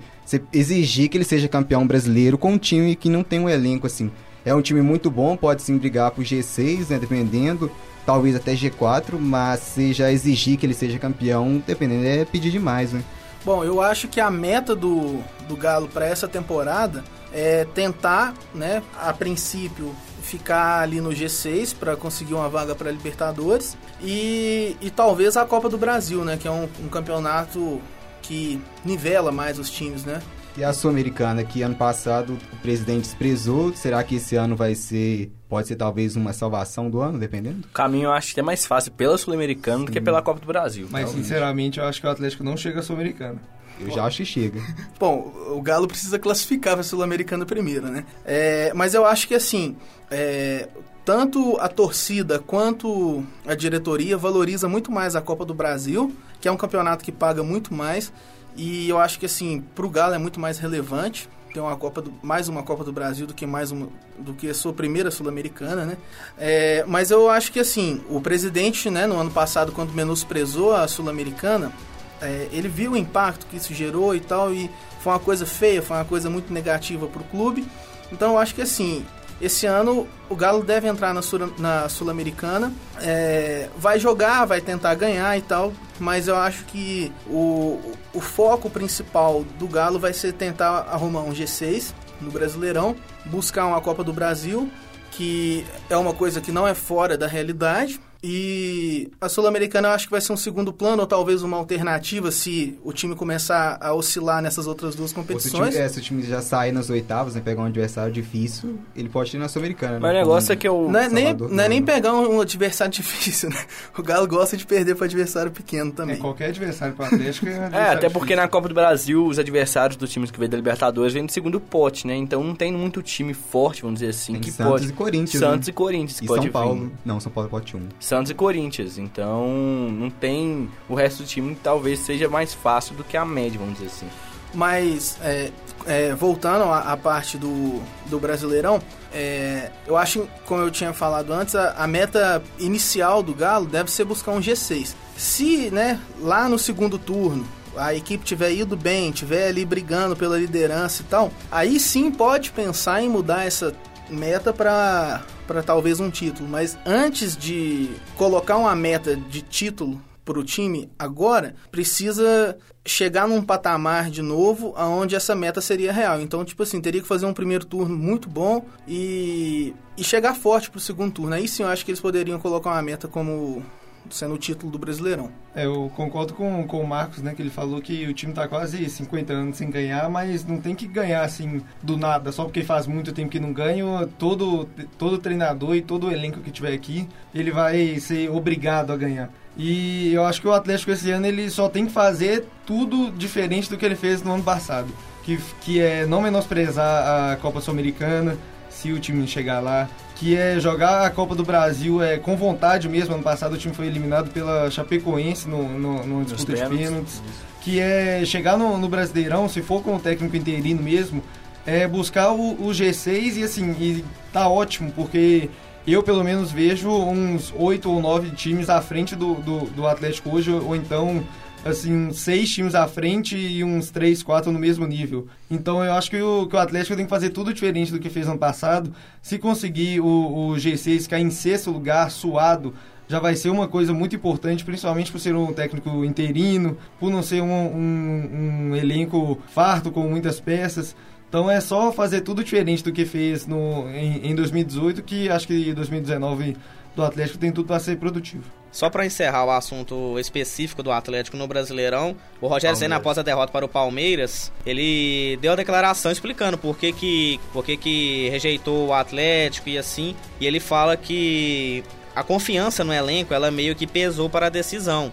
[0.53, 4.11] exigir que ele seja campeão brasileiro com um time que não tem um elenco assim.
[4.45, 6.99] É um time muito bom, pode sim brigar pro G6, né?
[6.99, 7.71] Dependendo.
[8.05, 12.91] Talvez até G4, mas se já exigir que ele seja campeão, dependendo, é pedir demais,
[12.91, 13.03] né?
[13.45, 18.83] Bom, eu acho que a meta do, do Galo para essa temporada é tentar, né,
[18.99, 25.35] a princípio, ficar ali no G6 para conseguir uma vaga para Libertadores e, e talvez
[25.37, 27.81] a Copa do Brasil, né, que é um, um campeonato
[28.21, 30.21] que nivela mais os times, né?
[30.61, 35.31] E a Sul-Americana, que ano passado o presidente desprezou, será que esse ano vai ser,
[35.49, 37.67] pode ser talvez uma salvação do ano, dependendo?
[37.67, 40.45] O caminho eu acho que é mais fácil pela Sul-Americana do que pela Copa do
[40.45, 40.87] Brasil.
[40.91, 41.25] Mas, Talvez.
[41.25, 43.41] sinceramente, eu acho que o Atlético não chega à Sul-Americana.
[43.79, 44.61] Eu já acho que chega.
[44.99, 48.05] Bom, o Galo precisa classificar para a Sul-Americana primeiro, né?
[48.23, 49.75] É, mas eu acho que assim,
[50.11, 50.69] é,
[51.03, 56.51] tanto a torcida quanto a diretoria valoriza muito mais a Copa do Brasil, que é
[56.51, 58.13] um campeonato que paga muito mais.
[58.61, 61.99] E eu acho que assim, para o Galo é muito mais relevante ter uma Copa
[61.99, 65.09] do, mais uma Copa do Brasil do que mais uma do que a sua primeira
[65.09, 65.97] sul-americana, né?
[66.37, 70.87] É, mas eu acho que assim o presidente, né, no ano passado quando menosprezou a
[70.87, 71.73] sul-americana,
[72.21, 74.69] é, ele viu o impacto que isso gerou e tal e
[74.99, 77.67] foi uma coisa feia, foi uma coisa muito negativa para o clube.
[78.11, 79.03] Então eu acho que assim
[79.41, 84.93] esse ano o Galo deve entrar na, Sul, na Sul-Americana, é, vai jogar, vai tentar
[84.95, 87.79] ganhar e tal, mas eu acho que o,
[88.13, 93.81] o foco principal do Galo vai ser tentar arrumar um G6 no Brasileirão, buscar uma
[93.81, 94.69] Copa do Brasil,
[95.11, 100.05] que é uma coisa que não é fora da realidade, e a Sul-Americana eu acho
[100.05, 103.93] que vai ser um segundo plano, ou talvez uma alternativa se o time começar a
[103.93, 105.51] oscilar nessas outras duas competições.
[105.51, 108.13] Se o, time, é, se o time já sair nas oitavas, né, pegar um adversário
[108.13, 109.99] difícil, ele pode ir na Sul-Americana.
[109.99, 110.87] Mas né, o negócio é que eu...
[110.89, 113.65] Não é, nem, não é nem pegar um adversário difícil, né?
[113.97, 116.15] O Galo gosta de perder para adversário pequeno também.
[116.15, 119.97] É, qualquer adversário para Atlético é É, até porque na Copa do Brasil, os adversários
[119.97, 122.15] dos times que vêm da Libertadores vêm do segundo pote, né?
[122.15, 124.89] Então não tem muito time forte, vamos dizer assim, Tem que Santos pode...
[124.89, 125.71] e Corinthians, Santos né?
[125.71, 126.85] e Corinthians que E pode São Paulo.
[126.85, 126.91] vir.
[127.03, 127.87] Não, São Paulo pode um.
[128.11, 128.97] Santos e Corinthians.
[128.97, 129.47] Então,
[129.89, 133.57] não tem o resto do time que talvez seja mais fácil do que a média,
[133.57, 134.07] vamos dizer assim.
[134.53, 135.49] Mas, é,
[135.85, 138.81] é, voltando à, à parte do, do Brasileirão,
[139.13, 143.89] é, eu acho, como eu tinha falado antes, a, a meta inicial do Galo deve
[143.89, 144.93] ser buscar um G6.
[145.15, 147.47] Se, né, lá no segundo turno,
[147.77, 152.51] a equipe tiver ido bem, tiver ali brigando pela liderança e tal, aí sim pode
[152.51, 153.73] pensar em mudar essa
[154.11, 160.39] meta para para talvez um título, mas antes de colocar uma meta de título para
[160.39, 166.21] o time agora, precisa chegar num patamar de novo aonde essa meta seria real.
[166.21, 170.69] Então, tipo assim, teria que fazer um primeiro turno muito bom e, e chegar forte
[170.69, 171.33] pro segundo turno.
[171.33, 173.63] Aí sim eu acho que eles poderiam colocar uma meta como
[174.09, 175.29] sendo o título do Brasileirão.
[175.53, 178.47] É, eu concordo com, com o Marcos, né, que ele falou que o time tá
[178.47, 182.63] quase 50 anos sem ganhar, mas não tem que ganhar assim do nada, só porque
[182.63, 187.07] faz muito tempo que não ganha, todo todo treinador e todo elenco que tiver aqui,
[187.33, 189.29] ele vai ser obrigado a ganhar.
[189.57, 193.69] E eu acho que o Atlético esse ano ele só tem que fazer tudo diferente
[193.69, 194.87] do que ele fez no ano passado,
[195.23, 198.37] que, que é não menosprezar a Copa Sul-Americana,
[198.71, 202.87] se o time chegar lá, que é jogar a Copa do Brasil é, com vontade
[202.87, 203.13] mesmo.
[203.13, 207.21] Ano passado o time foi eliminado pela Chapecoense no, no, no disputa de pênaltis.
[207.59, 211.21] Que é chegar no, no, Brasileirão, se for com o técnico interino mesmo,
[211.65, 215.47] é buscar o, o G6 e assim, e tá ótimo, porque
[215.85, 220.35] eu pelo menos vejo uns oito ou nove times à frente do, do, do Atlético
[220.35, 221.23] hoje, ou então
[221.65, 225.27] assim, seis times à frente e uns três, quatro no mesmo nível.
[225.49, 228.09] Então eu acho que o, que o Atlético tem que fazer tudo diferente do que
[228.09, 228.93] fez ano passado.
[229.21, 232.73] Se conseguir o, o G6 cair em sexto lugar, suado,
[233.07, 237.21] já vai ser uma coisa muito importante, principalmente por ser um técnico interino, por não
[237.21, 240.95] ser um, um, um elenco farto com muitas peças.
[241.27, 245.47] Então é só fazer tudo diferente do que fez no, em, em 2018, que acho
[245.47, 246.57] que 2019
[246.95, 248.43] do Atlético tem tudo para ser produtivo.
[248.71, 253.21] Só para encerrar o assunto específico do Atlético no Brasileirão, o Rogério Senna, após a
[253.21, 258.29] derrota para o Palmeiras, ele deu a declaração explicando por que, que, por que, que
[258.29, 260.15] rejeitou o Atlético e assim.
[260.39, 261.83] E ele fala que
[262.15, 265.11] a confiança no elenco ela meio que pesou para a decisão.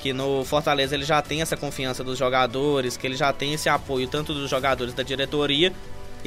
[0.00, 3.68] Que no Fortaleza ele já tem essa confiança dos jogadores, que ele já tem esse
[3.68, 5.72] apoio tanto dos jogadores da diretoria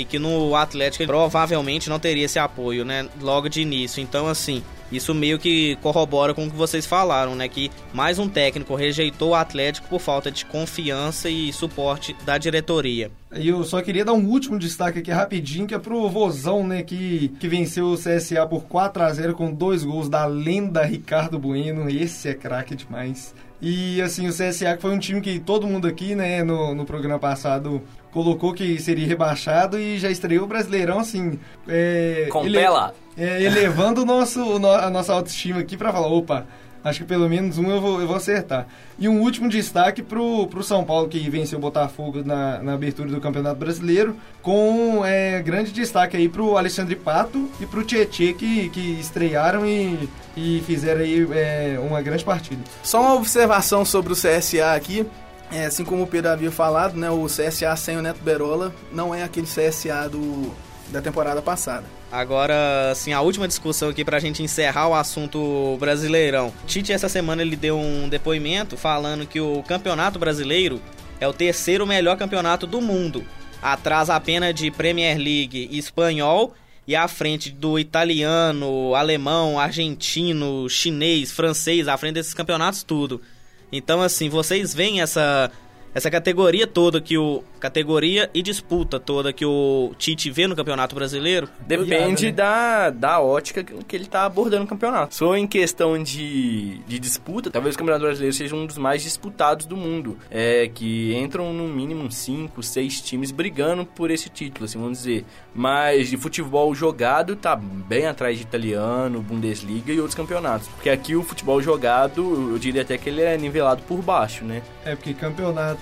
[0.01, 4.01] e que no Atlético ele provavelmente não teria esse apoio, né, logo de início.
[4.01, 8.27] Então, assim, isso meio que corrobora com o que vocês falaram, né, que mais um
[8.27, 13.11] técnico rejeitou o Atlético por falta de confiança e suporte da diretoria.
[13.35, 16.81] E eu só queria dar um último destaque aqui rapidinho, que é pro Vozão, né,
[16.81, 21.37] que, que venceu o CSA por 4 a 0 com dois gols da lenda Ricardo
[21.37, 21.89] Bueno.
[21.89, 23.35] Esse é craque demais.
[23.61, 26.85] E assim, o CSA que foi um time que todo mundo aqui, né, no, no
[26.85, 31.39] programa passado colocou que seria rebaixado e já estreou o Brasileirão, assim...
[31.67, 32.93] É, Com ele, pela.
[33.17, 36.47] É, elevando o nosso, a nossa autoestima aqui para falar, opa,
[36.83, 38.65] Acho que pelo menos um eu vou, eu vou acertar.
[38.97, 43.09] E um último destaque pro, pro São Paulo, que venceu o Botafogo na, na abertura
[43.09, 48.69] do Campeonato Brasileiro, com é, grande destaque aí pro Alexandre Pato e pro Tietê, que,
[48.69, 50.07] que estrearam e,
[50.39, 52.61] e fizeram aí é, uma grande partida.
[52.81, 55.05] Só uma observação sobre o CSA aqui.
[55.51, 59.15] É, assim como o Pedro havia falado, né, o CSA sem o Neto Berola não
[59.15, 60.53] é aquele CSA do,
[60.89, 61.85] da temporada passada.
[62.11, 66.53] Agora, assim, a última discussão aqui pra gente encerrar o assunto brasileirão.
[66.65, 70.79] Tite, essa semana, ele deu um depoimento falando que o campeonato brasileiro
[71.19, 73.23] é o terceiro melhor campeonato do mundo.
[73.61, 76.53] Atrás apenas de Premier League espanhol
[76.89, 83.21] e à frente do italiano, alemão, argentino, chinês, francês, à frente desses campeonatos tudo.
[83.71, 85.51] Então, assim, vocês veem essa
[85.93, 90.95] essa categoria toda que o categoria e disputa toda que o Tite vê no Campeonato
[90.95, 91.49] Brasileiro?
[91.59, 92.31] Depende né?
[92.31, 95.13] da, da ótica que ele tá abordando o campeonato.
[95.13, 99.65] Só em questão de, de disputa, talvez o Campeonato Brasileiro seja um dos mais disputados
[99.65, 100.17] do mundo.
[100.31, 105.25] É que entram no mínimo 5, 6 times brigando por esse título, assim, vamos dizer.
[105.53, 110.67] Mas de futebol jogado tá bem atrás de italiano, Bundesliga e outros campeonatos.
[110.69, 114.61] Porque aqui o futebol jogado, eu diria até que ele é nivelado por baixo, né?
[114.85, 115.78] É, porque campeonato,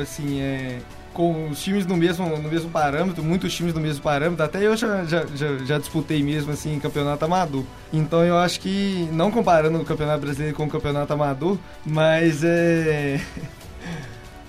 [0.00, 0.78] assim, é
[1.14, 4.76] com os times no mesmo, no mesmo parâmetro, muitos times no mesmo parâmetro, até eu
[4.76, 7.64] já, já, já, já, disputei mesmo assim campeonato amador.
[7.92, 13.20] Então eu acho que, não comparando o campeonato brasileiro com o campeonato amador, mas é.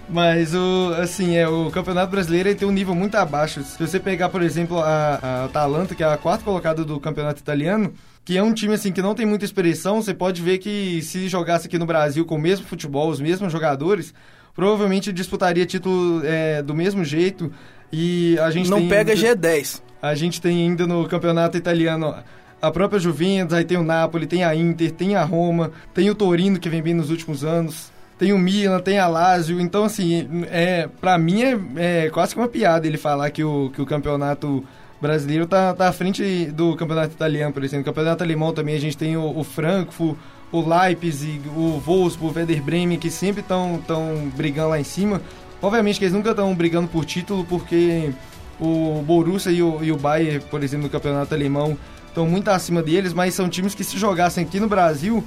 [0.08, 3.63] Mas o assim, é o Campeonato Brasileiro tem um nível muito abaixo.
[3.63, 7.41] Se você pegar, por exemplo, a, a Atalanta, que é a quarta colocada do Campeonato
[7.41, 7.91] Italiano,
[8.24, 11.28] que é um time assim que não tem muita expressão, você pode ver que se
[11.28, 14.13] jogasse aqui no Brasil com o mesmo futebol, os mesmos jogadores,
[14.56, 17.52] provavelmente disputaria título é, do mesmo jeito.
[17.91, 19.82] E a gente não pega ainda, G10.
[20.02, 22.15] A gente tem ainda no campeonato italiano
[22.62, 26.15] a própria Juventus, aí tem o Napoli, tem a Inter, tem a Roma, tem o
[26.15, 29.60] Torino que vem bem nos últimos anos tem o Milan, tem a Lazio.
[29.60, 33.70] Então, assim, é, pra mim é, é quase que uma piada ele falar que o,
[33.72, 34.63] que o campeonato
[35.02, 37.82] brasileiro tá, tá à frente do campeonato italiano, por exemplo.
[37.82, 40.18] O campeonato alemão também a gente tem o, o Frankfurt,
[40.60, 45.22] o Leipzig, o Wolfsburg, o Werder Bremen, que sempre estão tão brigando lá em cima.
[45.62, 48.12] Obviamente que eles nunca estão brigando por título, porque
[48.60, 52.82] o Borussia e o, e o Bayern, por exemplo, no campeonato alemão, estão muito acima
[52.82, 55.24] deles, mas são times que se jogassem aqui no Brasil,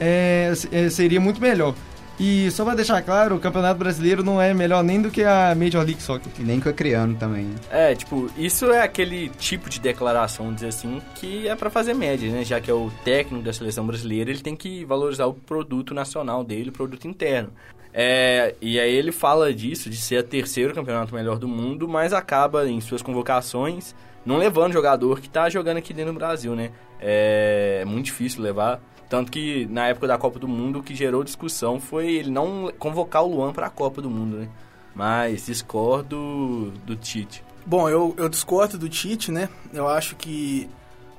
[0.00, 1.74] é, é, seria muito melhor.
[2.24, 5.56] E só pra deixar claro, o Campeonato Brasileiro não é melhor nem do que a
[5.56, 6.30] Major League Soccer.
[6.38, 7.52] E nem que o acreano também.
[7.68, 11.94] É, tipo, isso é aquele tipo de declaração, vamos dizer assim, que é para fazer
[11.94, 12.44] média, né?
[12.44, 16.44] Já que é o técnico da seleção brasileira, ele tem que valorizar o produto nacional
[16.44, 17.50] dele, o produto interno.
[17.92, 22.12] É, e aí ele fala disso, de ser a terceiro campeonato melhor do mundo, mas
[22.12, 26.70] acaba em suas convocações não levando jogador que tá jogando aqui dentro do Brasil, né?
[27.00, 28.80] É, é muito difícil levar.
[29.12, 32.72] Tanto que na época da Copa do Mundo o que gerou discussão foi ele não
[32.78, 34.48] convocar o Luan para a Copa do Mundo, né?
[34.94, 37.44] Mas discordo do Tite.
[37.66, 39.50] Bom, eu, eu discordo do Tite, né?
[39.70, 40.66] Eu acho que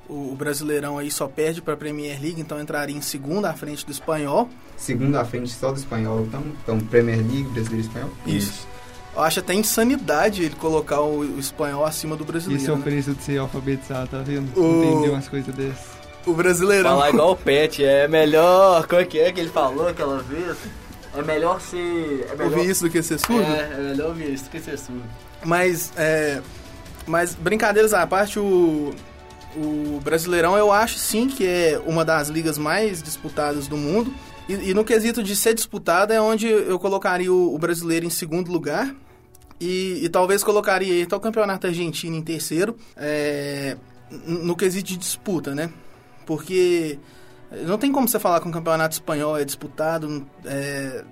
[0.10, 3.86] o, Brasileirão aí só perde para a Premier League, então entraria em segundo à frente
[3.86, 4.50] do Espanhol.
[4.76, 8.10] Segundo à frente só do Espanhol, então, então Premier League, Brasileiro e Espanhol?
[8.26, 8.68] Isso.
[9.16, 12.60] Eu acho até insanidade ele colocar o, o espanhol acima do brasileiro.
[12.60, 12.84] Isso é o né?
[12.84, 14.52] preço de ser alfabetizado, tá vendo?
[14.60, 14.84] O...
[14.84, 16.03] Entender umas coisas dessas.
[16.26, 16.92] O Brasileirão.
[16.92, 18.88] Falar igual o Pet, é melhor.
[18.88, 20.58] Como é que é que ele falou aquela vez?
[21.16, 22.28] É melhor ser.
[22.32, 22.58] É melhor...
[22.58, 23.44] Ouvir isso do que ser surdo?
[23.44, 25.04] É, é melhor ouvir isso do que ser surdo.
[25.44, 26.42] Mas, é.
[27.06, 28.94] Mas, brincadeiras à parte, o.
[29.56, 34.12] O Brasileirão eu acho sim que é uma das ligas mais disputadas do mundo.
[34.50, 38.10] E, e no quesito de ser disputada é onde eu colocaria o, o brasileiro em
[38.10, 38.96] segundo lugar.
[39.60, 42.76] E, e, talvez colocaria até o campeonato argentino em terceiro.
[42.98, 43.78] É,
[44.26, 45.70] no quesito de disputa, né?
[46.26, 46.98] Porque
[47.66, 51.04] não tem como você falar que um campeonato espanhol é disputado, é,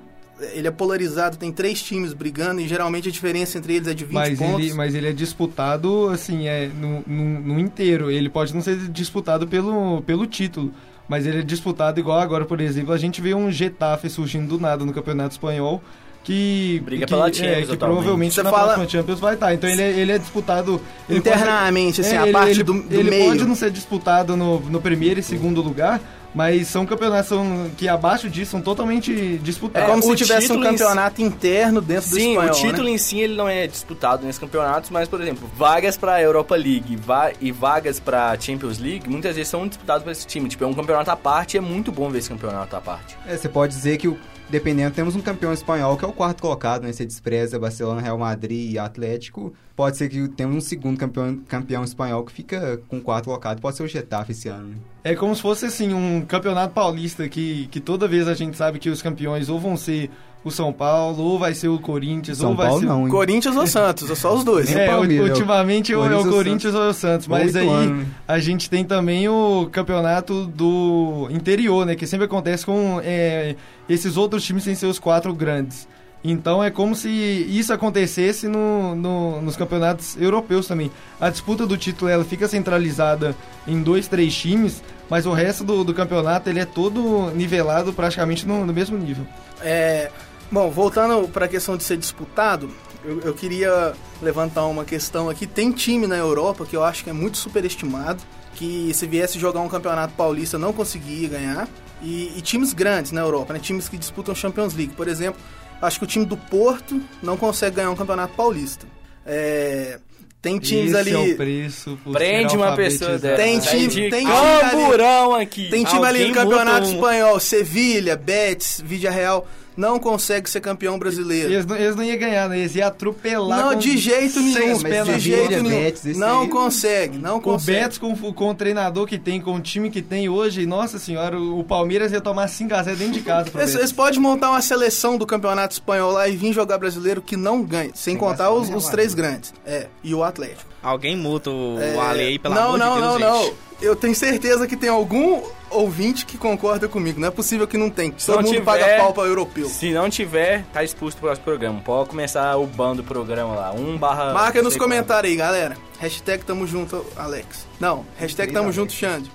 [0.53, 4.05] ele é polarizado, tem três times brigando e geralmente a diferença entre eles é de
[4.05, 4.65] 20 mas pontos.
[4.65, 8.09] Ele, mas ele é disputado, assim, é no, no, no, inteiro.
[8.09, 10.73] Ele pode não ser disputado pelo, pelo título,
[11.07, 14.59] mas ele é disputado igual agora, por exemplo, a gente vê um Getafe surgindo do
[14.59, 15.81] nada no campeonato espanhol
[16.23, 18.73] que briga que, pela é, Champions, que provavelmente Você na fala...
[18.73, 19.53] próxima Champions vai estar.
[19.53, 22.63] Então ele, é, ele é disputado ele internamente, pode, assim, é, a ele, parte ele,
[22.63, 23.25] do, do ele meio.
[23.25, 25.99] pode não ser disputado no, no primeiro e segundo lugar,
[26.33, 29.87] mas são campeonatos são, que abaixo disso são totalmente disputados.
[29.87, 32.91] É como o se tivesse um campeonato interno dentro do Sim, espanhol, o título né?
[32.91, 36.95] em si ele não é disputado nesses campeonatos, mas, por exemplo, vagas para Europa League
[36.95, 40.47] va e vagas para Champions League muitas vezes são disputadas por esse time.
[40.47, 43.17] Tipo, é um campeonato à parte e é muito bom ver esse campeonato à parte.
[43.27, 44.17] É, você pode dizer que o
[44.51, 46.91] dependendo, temos um campeão espanhol que é o quarto colocado, né?
[46.91, 49.53] Você despreza Barcelona, Real Madrid e Atlético.
[49.75, 53.61] pode ser que tenha um segundo campeão, campeão espanhol que fica com quarto colocado.
[53.61, 54.69] Pode ser o Getafe esse ano.
[54.69, 54.75] Né?
[55.03, 58.77] É como se fosse assim um campeonato paulista que, que toda vez a gente sabe
[58.77, 60.11] que os campeões ou vão ser
[60.43, 62.87] o São Paulo, ou vai ser o Corinthians, São ou vai Paulo ser.
[62.87, 63.09] não, hein?
[63.09, 64.75] Corinthians ou Santos, é só os dois.
[64.75, 68.07] É, Palmeiras, ultimamente é o Corinthians ou Corinthians ou é o Santos, mas aí anos,
[68.27, 71.95] a gente tem também o campeonato do interior, né?
[71.95, 73.55] Que sempre acontece com é,
[73.93, 75.87] esses outros times sem ser os quatro grandes.
[76.23, 80.91] Então é como se isso acontecesse no, no- nos campeonatos europeus também.
[81.19, 83.35] A disputa do título ela fica centralizada
[83.67, 88.47] em dois, três times, mas o resto do, do campeonato ele é todo nivelado praticamente
[88.47, 89.25] no, no mesmo nível.
[89.61, 90.11] É,
[90.51, 92.69] bom, voltando para a questão de ser disputado,
[93.03, 95.47] eu, eu queria levantar uma questão aqui.
[95.47, 98.21] Tem time na Europa que eu acho que é muito superestimado,
[98.53, 101.67] que se viesse jogar um campeonato paulista não conseguia ganhar.
[102.01, 103.59] E, e times grandes na Europa, né?
[103.59, 104.93] Times que disputam Champions League.
[104.95, 105.39] Por exemplo,
[105.81, 108.85] acho que o time do Porto não consegue ganhar um campeonato paulista.
[109.25, 109.99] É,
[110.41, 111.11] tem times Esse ali.
[111.13, 113.35] é o preço por Prende uma pessoa dessa.
[113.35, 115.69] Tem Sai time- tem time ali- camburão aqui.
[115.69, 119.47] Tem time ali no Alguém Campeonato um- Espanhol, Sevilha, Betis, Vídea Real,
[119.77, 121.51] não consegue ser campeão brasileiro.
[121.53, 122.59] Eles não, eles não iam ganhar, né?
[122.59, 123.59] Eles iam atropelar.
[123.59, 124.77] Não, de jeito nenhum.
[124.77, 125.69] De jeito nenhum.
[125.83, 127.79] Betis, não aí- consegue, não Com o consegue.
[127.79, 130.99] Betis, com, o- com o treinador que tem, com o time que tem hoje, nossa
[130.99, 133.49] senhora, o, o Palmeiras ia tomar 5x0 dentro de casa.
[133.55, 137.37] Eles, eles podem montar uma seleção do Campeonato Espanhol lá e vir jogar brasileiro que
[137.37, 139.53] não ganha, sem contar gastar os, a os três grandes.
[139.65, 140.69] É, e o Atlético.
[140.83, 143.49] Alguém muta o, É, o Ale aí, pelo não, amor não, de Deus, não, gente.
[143.49, 143.71] não.
[143.81, 145.41] Eu tenho certeza que tem algum
[145.71, 147.19] ouvinte que concorda comigo.
[147.19, 148.13] Não é possível que não tem.
[148.17, 149.67] Se Todo não mundo tiver- paga pau para europeu.
[149.67, 151.79] Se não tiver, tá expulso do próximo programa.
[151.81, 153.71] Pode começar o bando do programa lá.
[153.73, 154.33] Um barra...
[154.33, 155.77] Marca não nos comentários aí, galera.
[155.99, 157.67] Hashtag tamo junto, Alex.
[157.79, 159.31] Não, hashtag tamo junto, Xande.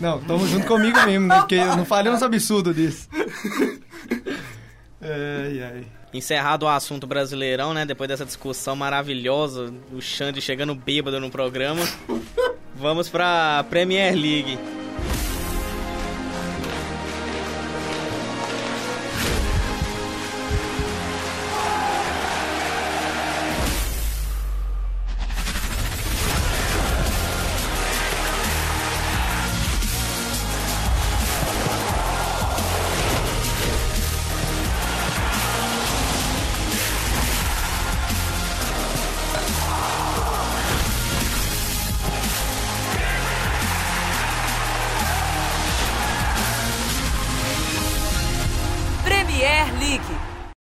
[0.00, 1.38] Não, tamo junto comigo mesmo, né?
[1.38, 3.08] Porque eu não falei uns absurdos desses.
[5.00, 5.86] Ai, ai.
[6.12, 7.84] Encerrado o assunto brasileirão, né?
[7.86, 11.82] Depois dessa discussão maravilhosa, o Xande chegando bêbado no programa.
[12.74, 14.58] Vamos pra Premier League.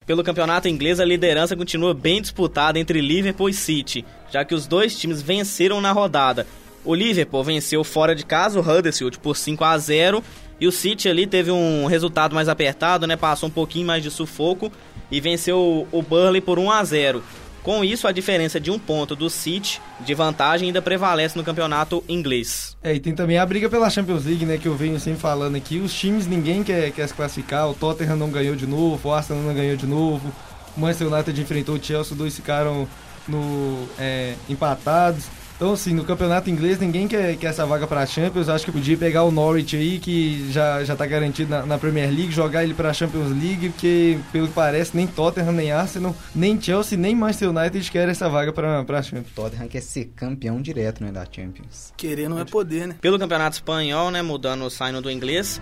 [0.06, 4.66] Pelo campeonato inglês, a liderança continua bem disputada entre Liverpool e City, já que os
[4.66, 6.46] dois times venceram na rodada.
[6.84, 10.22] O Liverpool venceu fora de casa o Huddersfield por 5 a 0
[10.60, 13.16] e o City ali teve um resultado mais apertado, né?
[13.16, 14.70] Passou um pouquinho mais de sufoco
[15.10, 17.22] e venceu o Burnley por 1 a 0.
[17.66, 22.04] Com isso, a diferença de um ponto do City de vantagem ainda prevalece no campeonato
[22.08, 22.76] inglês.
[22.80, 24.56] É, e tem também a briga pela Champions League, né?
[24.56, 25.80] Que eu venho sempre falando aqui.
[25.80, 27.68] Os times, ninguém quer, quer se classificar.
[27.68, 30.32] O Tottenham não ganhou de novo, o Arsenal não ganhou de novo.
[30.76, 32.86] O Manchester United enfrentou o Chelsea, os dois ficaram
[33.26, 35.24] no, é, empatados.
[35.56, 38.48] Então, assim, no campeonato inglês, ninguém quer, quer essa vaga pra Champions.
[38.48, 42.08] Acho que podia pegar o Norwich aí, que já, já tá garantido na, na Premier
[42.10, 46.60] League, jogar ele pra Champions League, porque, pelo que parece, nem Tottenham, nem Arsenal, nem
[46.60, 49.32] Chelsea, nem Manchester United querem essa vaga pra, pra Champions.
[49.34, 51.92] Tottenham quer ser campeão direto, né, da Champions.
[51.96, 52.96] Querer não é poder, né?
[53.00, 54.20] Pelo campeonato espanhol, né?
[54.20, 55.60] Mudando, saindo do inglês.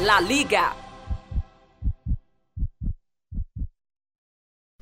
[0.00, 0.74] La Liga.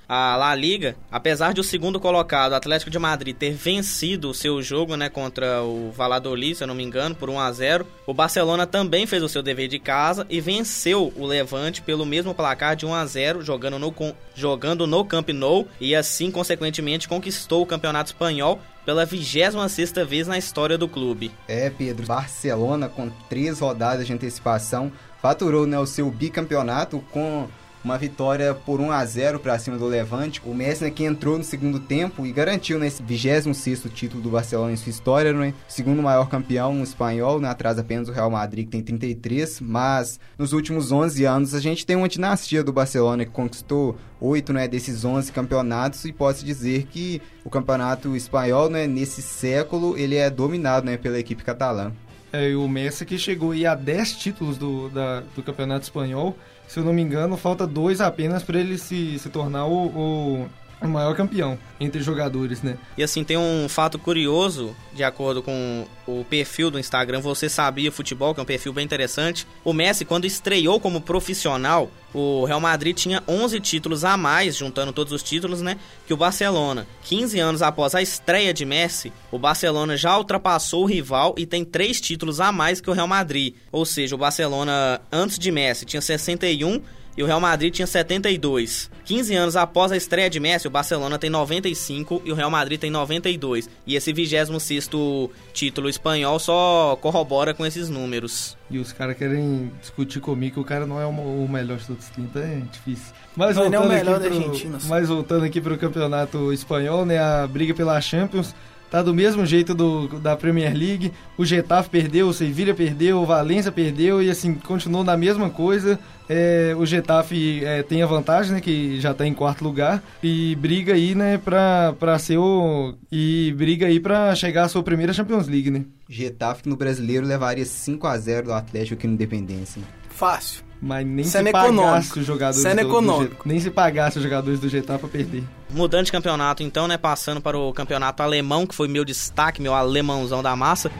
[0.08, 4.34] A La Liga, apesar de o segundo colocado, o Atlético de Madrid, ter vencido o
[4.34, 7.86] seu jogo né, contra o Valladolid, se eu não me engano, por 1 a 0
[8.06, 12.34] o Barcelona também fez o seu dever de casa e venceu o Levante pelo mesmo
[12.34, 13.94] placar de 1 a 0 jogando no,
[14.34, 20.36] jogando no Camp Nou e assim, consequentemente, conquistou o Campeonato Espanhol pela 26ª vez na
[20.36, 21.30] história do clube.
[21.46, 24.90] É, Pedro, Barcelona com três rodadas de antecipação
[25.22, 27.46] faturou né, o seu bicampeonato com
[27.84, 30.40] uma vitória por 1 a 0 para cima do Levante.
[30.44, 34.30] O Messi né, que entrou no segundo tempo e garantiu nesse né, 26 título do
[34.30, 35.54] Barcelona em sua história, né?
[35.66, 40.52] Segundo maior campeão espanhol, né, atrás apenas do Real Madrid que tem 33, mas nos
[40.52, 45.04] últimos 11 anos a gente tem uma dinastia do Barcelona que conquistou oito né, desses
[45.04, 50.84] 11 campeonatos e pode dizer que o campeonato espanhol, né, nesse século, ele é dominado
[50.86, 51.92] né, pela equipe catalã.
[52.32, 56.36] É, o Messi que chegou a 10 títulos do, da, do campeonato espanhol.
[56.70, 60.48] Se eu não me engano, falta dois apenas para ele se, se tornar o, o
[60.86, 62.76] o maior campeão entre jogadores, né?
[62.96, 67.92] E assim, tem um fato curioso, de acordo com o perfil do Instagram, Você Sabia
[67.92, 69.46] Futebol, que é um perfil bem interessante.
[69.64, 74.92] O Messi, quando estreou como profissional, o Real Madrid tinha 11 títulos a mais, juntando
[74.92, 75.78] todos os títulos, né?
[76.06, 76.86] Que o Barcelona.
[77.04, 81.64] 15 anos após a estreia de Messi, o Barcelona já ultrapassou o rival e tem
[81.64, 83.54] 3 títulos a mais que o Real Madrid.
[83.70, 86.82] Ou seja, o Barcelona, antes de Messi, tinha 61
[87.16, 88.90] e o Real Madrid tinha 72.
[89.04, 92.78] 15 anos após a estreia de Messi, o Barcelona tem 95 e o Real Madrid
[92.78, 93.68] tem 92.
[93.86, 98.56] E esse 26º título espanhol só corrobora com esses números.
[98.70, 102.04] E os caras querem discutir comigo que o cara não é o melhor de todos
[102.04, 103.12] os 30, é difícil.
[103.36, 105.74] Mas não, voltando, não é o melhor aqui da pro, Argentina, mas voltando aqui para
[105.74, 108.54] o campeonato espanhol, né, a briga pela Champions
[108.90, 111.12] tá do mesmo jeito do, da Premier League.
[111.38, 115.98] O Getafe perdeu, o Sevilla perdeu, o Valência perdeu e assim, continuou na mesma coisa.
[116.28, 120.54] É, o Getafe é, tem a vantagem, né, que já está em quarto lugar e
[120.56, 122.94] briga aí, né, pra, pra ser o...
[123.10, 125.84] e briga aí pra chegar à sua primeira Champions League, né.
[126.08, 129.82] Getafe no Brasileiro levaria 5 a 0 do Atlético aqui no Independência.
[130.08, 130.69] Fácil.
[130.82, 132.18] Mas nem Cena se pagasse econômico.
[132.20, 133.34] os jogadores Cena do, do econômico.
[133.34, 135.44] Get- nem se pagasse os jogadores do Getafe pra perder.
[135.68, 136.96] Mudando de campeonato, então, né?
[136.96, 140.90] Passando para o campeonato alemão, que foi meu destaque, meu alemãozão da massa.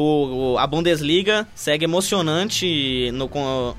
[0.00, 3.28] O, o- a Bundesliga segue emocionante no,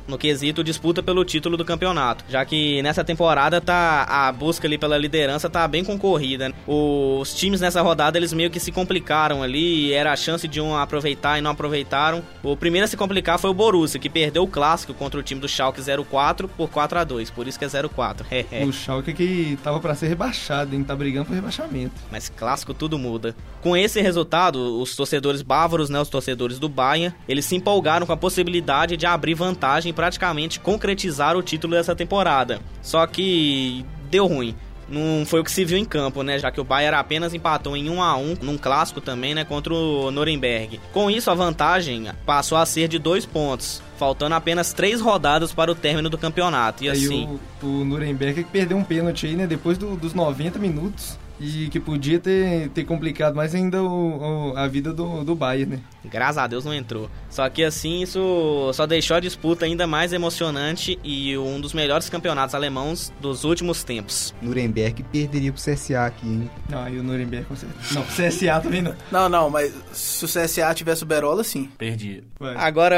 [0.07, 4.78] no quesito disputa pelo título do campeonato, já que nessa temporada tá a busca ali
[4.78, 6.49] pela liderança tá bem concorrida.
[6.49, 6.55] né?
[6.67, 10.76] Os times nessa rodada eles meio que se complicaram ali, era a chance de um
[10.76, 12.22] aproveitar e não aproveitaram.
[12.43, 15.39] O primeiro a se complicar foi o Borussia, que perdeu o clássico contra o time
[15.39, 18.26] do Schalke 04 por 4 a 2, por isso que é 04.
[18.30, 18.45] É.
[18.70, 21.93] O Schalke que tava pra ser rebaixado, hein, tá brigando por rebaixamento.
[22.11, 23.34] Mas clássico tudo muda.
[23.61, 28.12] Com esse resultado, os torcedores bávaros, né, os torcedores do Bayern, eles se empolgaram com
[28.14, 32.60] a possibilidade de abrir vantagem e praticamente concretizar o título dessa temporada.
[32.82, 34.55] Só que deu ruim.
[34.91, 36.39] Não foi o que se viu em campo, né?
[36.39, 39.45] Já que o Bayern apenas empatou em 1 a 1 num clássico também, né?
[39.45, 40.80] Contra o Nuremberg.
[40.91, 45.72] Com isso, a vantagem passou a ser de dois pontos, faltando apenas três rodadas para
[45.72, 46.84] o término do campeonato.
[46.84, 50.57] E assim, o, o Nuremberg que perdeu um pênalti aí, né, depois do- dos 90
[50.57, 51.20] minutos.
[51.40, 55.78] E que podia ter, ter complicado mais ainda o, o- a vida do, do Bayern,
[55.78, 55.82] né?
[56.06, 57.10] Graças a Deus não entrou.
[57.30, 62.10] Só que assim, isso só deixou a disputa ainda mais emocionante e um dos melhores
[62.10, 64.34] campeonatos alemãos dos últimos tempos.
[64.42, 66.50] Nuremberg perderia pro CSA aqui, hein?
[66.70, 67.94] Não, aí o Nuremberg com certeza.
[67.96, 68.94] Não, CSA também não.
[69.12, 71.70] Não, não, mas se o CSA tivesse o Berola, sim.
[71.78, 72.24] Perdi.
[72.40, 72.56] Vai.
[72.56, 72.98] Agora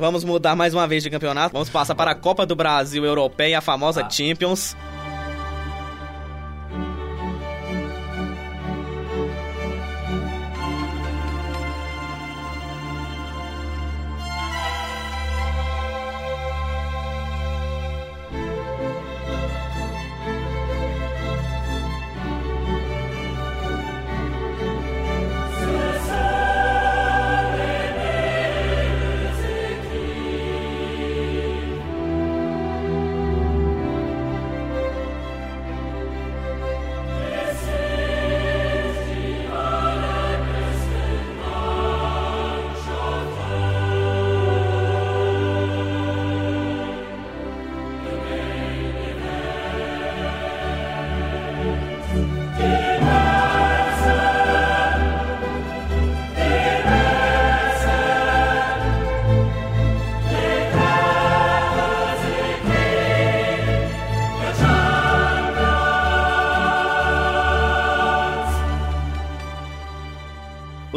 [0.00, 1.52] vamos mudar mais uma vez de campeonato.
[1.52, 4.76] Vamos passar para a Copa do Brasil Europeia, a famosa Champions.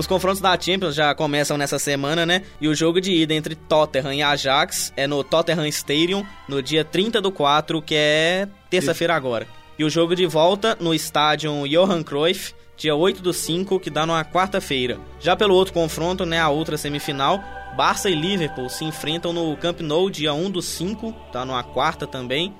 [0.02, 2.42] Os confrontos da Champions já começam nessa semana, né?
[2.60, 6.84] E o jogo de ida entre Tottenham e Ajax é no Tottenham Stadium, no dia
[6.84, 9.46] 30 do 4, que é terça-feira agora.
[9.78, 14.04] E o jogo de volta no estádio Johan Cruyff, dia 8 do 5, que dá
[14.04, 15.00] numa quarta-feira.
[15.20, 17.40] Já pelo outro confronto, né, a outra semifinal,
[17.78, 22.08] Barça e Liverpool se enfrentam no Camp Nou, dia 1 do 5, tá numa quarta
[22.08, 22.52] também,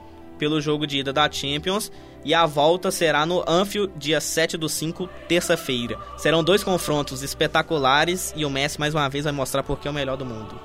[0.42, 1.92] pelo jogo de ida da Champions.
[2.26, 6.00] E a volta será no Anfield, dia 7 do 5, terça-feira.
[6.18, 9.94] Serão dois confrontos espetaculares e o Messi mais uma vez vai mostrar porque é o
[9.94, 10.60] melhor do mundo.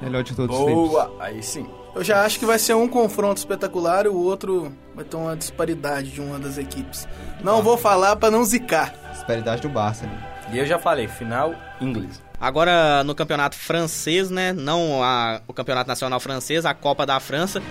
[0.00, 0.88] Melhor de todos os tempos.
[0.90, 1.14] Boa!
[1.20, 1.64] Aí sim.
[1.94, 5.36] Eu já acho que vai ser um confronto espetacular e o outro vai ter uma
[5.36, 7.06] disparidade de uma das equipes.
[7.44, 8.92] Não vou falar pra não zicar.
[9.12, 10.30] Disparidade do Barça, né?
[10.52, 12.20] E eu já falei, final inglês.
[12.40, 14.52] Agora no campeonato francês, né?
[14.52, 17.62] Não a, o campeonato nacional francês, a Copa da França.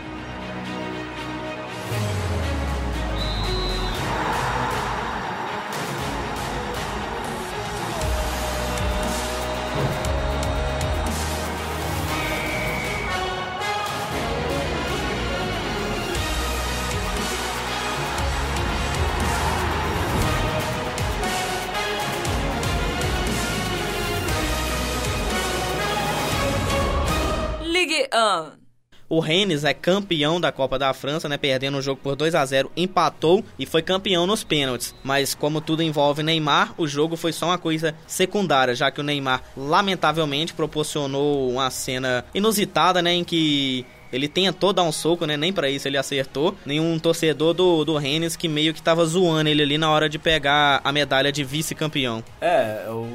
[29.12, 31.38] O Rennes é campeão da Copa da França, né?
[31.38, 34.96] Perdendo o jogo por 2 a 0 empatou e foi campeão nos pênaltis.
[35.04, 39.04] Mas como tudo envolve Neymar, o jogo foi só uma coisa secundária, já que o
[39.04, 43.12] Neymar lamentavelmente proporcionou uma cena inusitada, né?
[43.12, 45.38] Em que ele tentou dar um soco, né?
[45.38, 46.56] Nem pra isso ele acertou.
[46.66, 50.18] Nenhum torcedor do, do Rennes que meio que tava zoando ele ali na hora de
[50.20, 52.24] pegar a medalha de vice-campeão.
[52.40, 53.08] É, eu-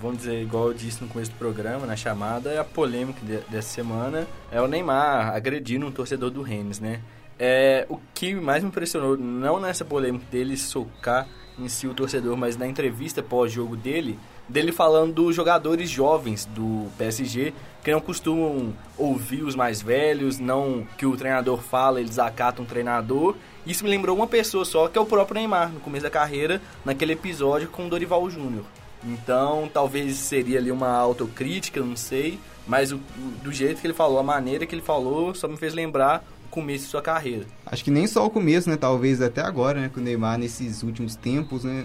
[0.00, 3.38] vamos dizer, igual eu disse no começo do programa, na chamada, é a polêmica de-
[3.50, 7.00] dessa semana é o Neymar agredindo um torcedor do Rennes, né?
[7.38, 11.26] É, o que mais me impressionou, não nessa polêmica dele socar
[11.58, 14.18] em si o torcedor, mas na entrevista pós-jogo dele,
[14.48, 20.86] dele falando dos jogadores jovens do PSG que não costumam ouvir os mais velhos, não
[20.96, 23.36] que o treinador fala, eles acatam o treinador.
[23.66, 26.62] Isso me lembrou uma pessoa só, que é o próprio Neymar, no começo da carreira,
[26.84, 28.64] naquele episódio com o Dorival Júnior.
[29.06, 33.00] Então, talvez seria ali uma autocrítica, não sei, mas o-
[33.42, 36.48] do jeito que ele falou, a maneira que ele falou, só me fez lembrar o
[36.48, 37.44] começo de sua carreira.
[37.66, 38.78] Acho que nem só o começo, né?
[38.78, 39.90] Talvez até agora, né?
[39.92, 41.84] Que o Neymar, nesses últimos tempos, né?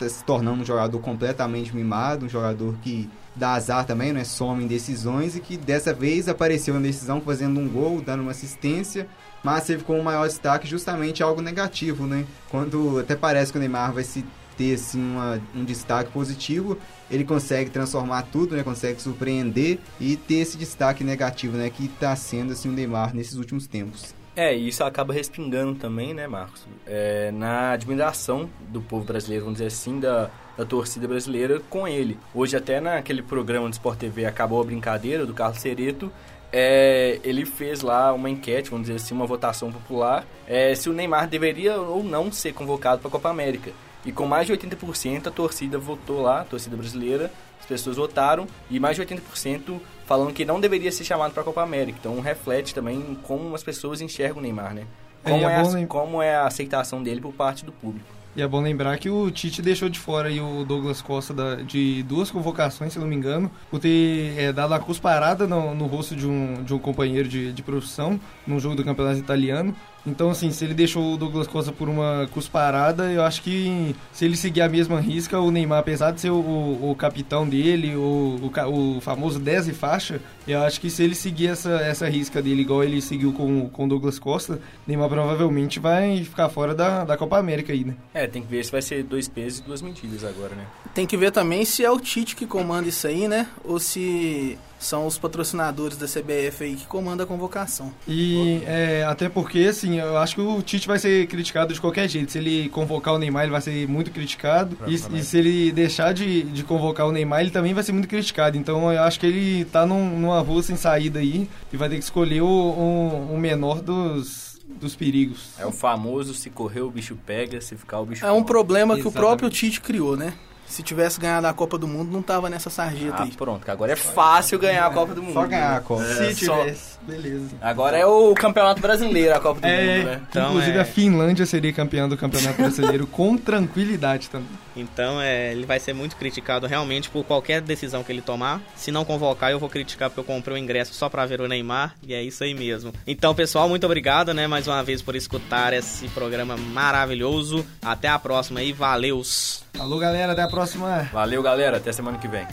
[0.00, 4.24] Se tornando um jogador completamente mimado, um jogador que dá azar também, né?
[4.24, 8.30] Some em decisões e que dessa vez apareceu na decisão fazendo um gol, dando uma
[8.30, 9.06] assistência,
[9.44, 12.24] mas teve como maior destaque justamente algo negativo, né?
[12.50, 14.24] Quando até parece que o Neymar vai se
[14.56, 16.78] ter assim, uma- um destaque positivo,
[17.10, 18.62] ele consegue transformar tudo, né?
[18.62, 21.68] Consegue surpreender e ter esse destaque negativo, né?
[21.68, 24.14] Que está sendo assim o Neymar nesses últimos tempos.
[24.36, 26.66] É, e isso acaba respingando também, né, Marcos?
[26.86, 32.18] É, na admiração do povo brasileiro, vamos dizer assim, da, da torcida brasileira com ele.
[32.34, 36.12] Hoje, até naquele programa do Sport TV Acabou a Brincadeira, do Carlos Cereto,
[36.52, 40.92] é, ele fez lá uma enquete, vamos dizer assim, uma votação popular, é, se o
[40.92, 43.72] Neymar deveria ou não ser convocado para a Copa América.
[44.04, 48.46] E com mais de 80% a torcida votou lá, a torcida brasileira, as pessoas votaram,
[48.70, 51.98] e mais de 80% falando que não deveria ser chamado para a Copa América.
[52.00, 54.84] Então reflete também como as pessoas enxergam o Neymar, né?
[55.24, 57.72] É, Como e é é, a, lem- como é a aceitação dele por parte do
[57.72, 58.06] público.
[58.36, 61.54] E é bom lembrar que o Tite deixou de fora aí o Douglas Costa da-
[61.56, 65.86] de duas convocações, se não me engano, por ter é, dado a cusparada no, no
[65.86, 69.74] rosto de um, de um companheiro de, de profissão num jogo do campeonato italiano.
[70.06, 74.24] Então, assim, se ele deixou o Douglas Costa por uma cusparada, eu acho que se
[74.24, 77.96] ele seguir a mesma risca, o Neymar, apesar de ser o, o- o capitão dele,
[77.96, 82.40] o, o, famoso 10 e faixa, eu acho que se ele seguir essa, essa risca
[82.40, 87.04] dele igual ele seguiu com, com o Douglas Costa, Neymar provavelmente vai ficar fora da,
[87.04, 87.94] da Copa América aí, né?
[88.14, 90.66] É, tem que ver se vai ser dois pesos e duas medidas agora, né?
[90.94, 93.48] Tem que ver também se é o Tite que comanda isso aí, né?
[93.64, 97.92] Ou se são os patrocinadores da CBF aí que comandam a convocação.
[98.06, 102.08] E é, até porque, assim, eu acho que o Tite vai ser criticado de qualquer
[102.08, 102.32] jeito.
[102.32, 104.76] Se ele convocar o Neymar, ele vai ser muito criticado.
[104.86, 108.08] E, e se ele deixar de, de convocar o Neymar, ele também vai ser muito
[108.08, 108.56] criticado.
[108.56, 111.96] Então eu acho que ele tá num, numa rua sem saída aí e vai ter
[111.96, 115.50] que escolher o, o, o menor dos, dos perigos.
[115.58, 118.94] É o famoso se correr o bicho pega, se ficar o bicho É um problema
[118.94, 119.20] que o Exatamente.
[119.20, 120.34] próprio Tite criou, né?
[120.66, 123.30] Se tivesse ganhado a Copa do Mundo, não tava nessa sarjeta Ah, aí.
[123.32, 125.34] pronto, que agora é fácil ganhar a Copa do Mundo.
[125.34, 125.76] Só ganhar né?
[125.76, 126.02] a Copa.
[126.04, 127.56] É, se só- tivesse, beleza.
[127.60, 130.20] Agora é o Campeonato Brasileiro a Copa do É, Mundo, né?
[130.28, 134.48] Então, inclusive é- a Finlândia seria campeã do Campeonato Brasileiro com tranquilidade também.
[134.76, 138.60] Então é, ele vai ser muito criticado realmente por qualquer decisão que ele tomar.
[138.74, 141.48] Se não convocar, eu vou criticar porque eu comprei o ingresso só pra ver o
[141.48, 141.94] Neymar.
[142.02, 142.92] E é isso aí mesmo.
[143.06, 147.64] Então, pessoal, muito obrigado, né, mais uma vez por escutar esse programa maravilhoso.
[147.82, 149.64] Até a próxima aí, valeus!
[149.76, 150.32] Falou, galera.
[150.32, 151.08] Até a próxima.
[151.12, 151.76] Valeu, galera.
[151.76, 152.46] Até semana que vem.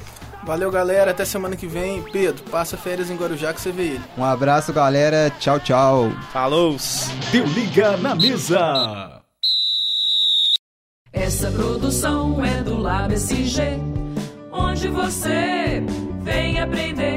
[0.43, 1.11] Valeu, galera.
[1.11, 2.01] Até semana que vem.
[2.03, 4.01] Pedro, passa férias em Guarujá que você vê ele.
[4.17, 5.31] Um abraço, galera.
[5.39, 6.11] Tchau, tchau.
[6.31, 6.75] Falou.
[7.31, 9.21] Deu liga na mesa.
[11.11, 13.79] Essa produção é do LabSG,
[14.51, 15.83] onde você
[16.23, 17.12] vem aprender.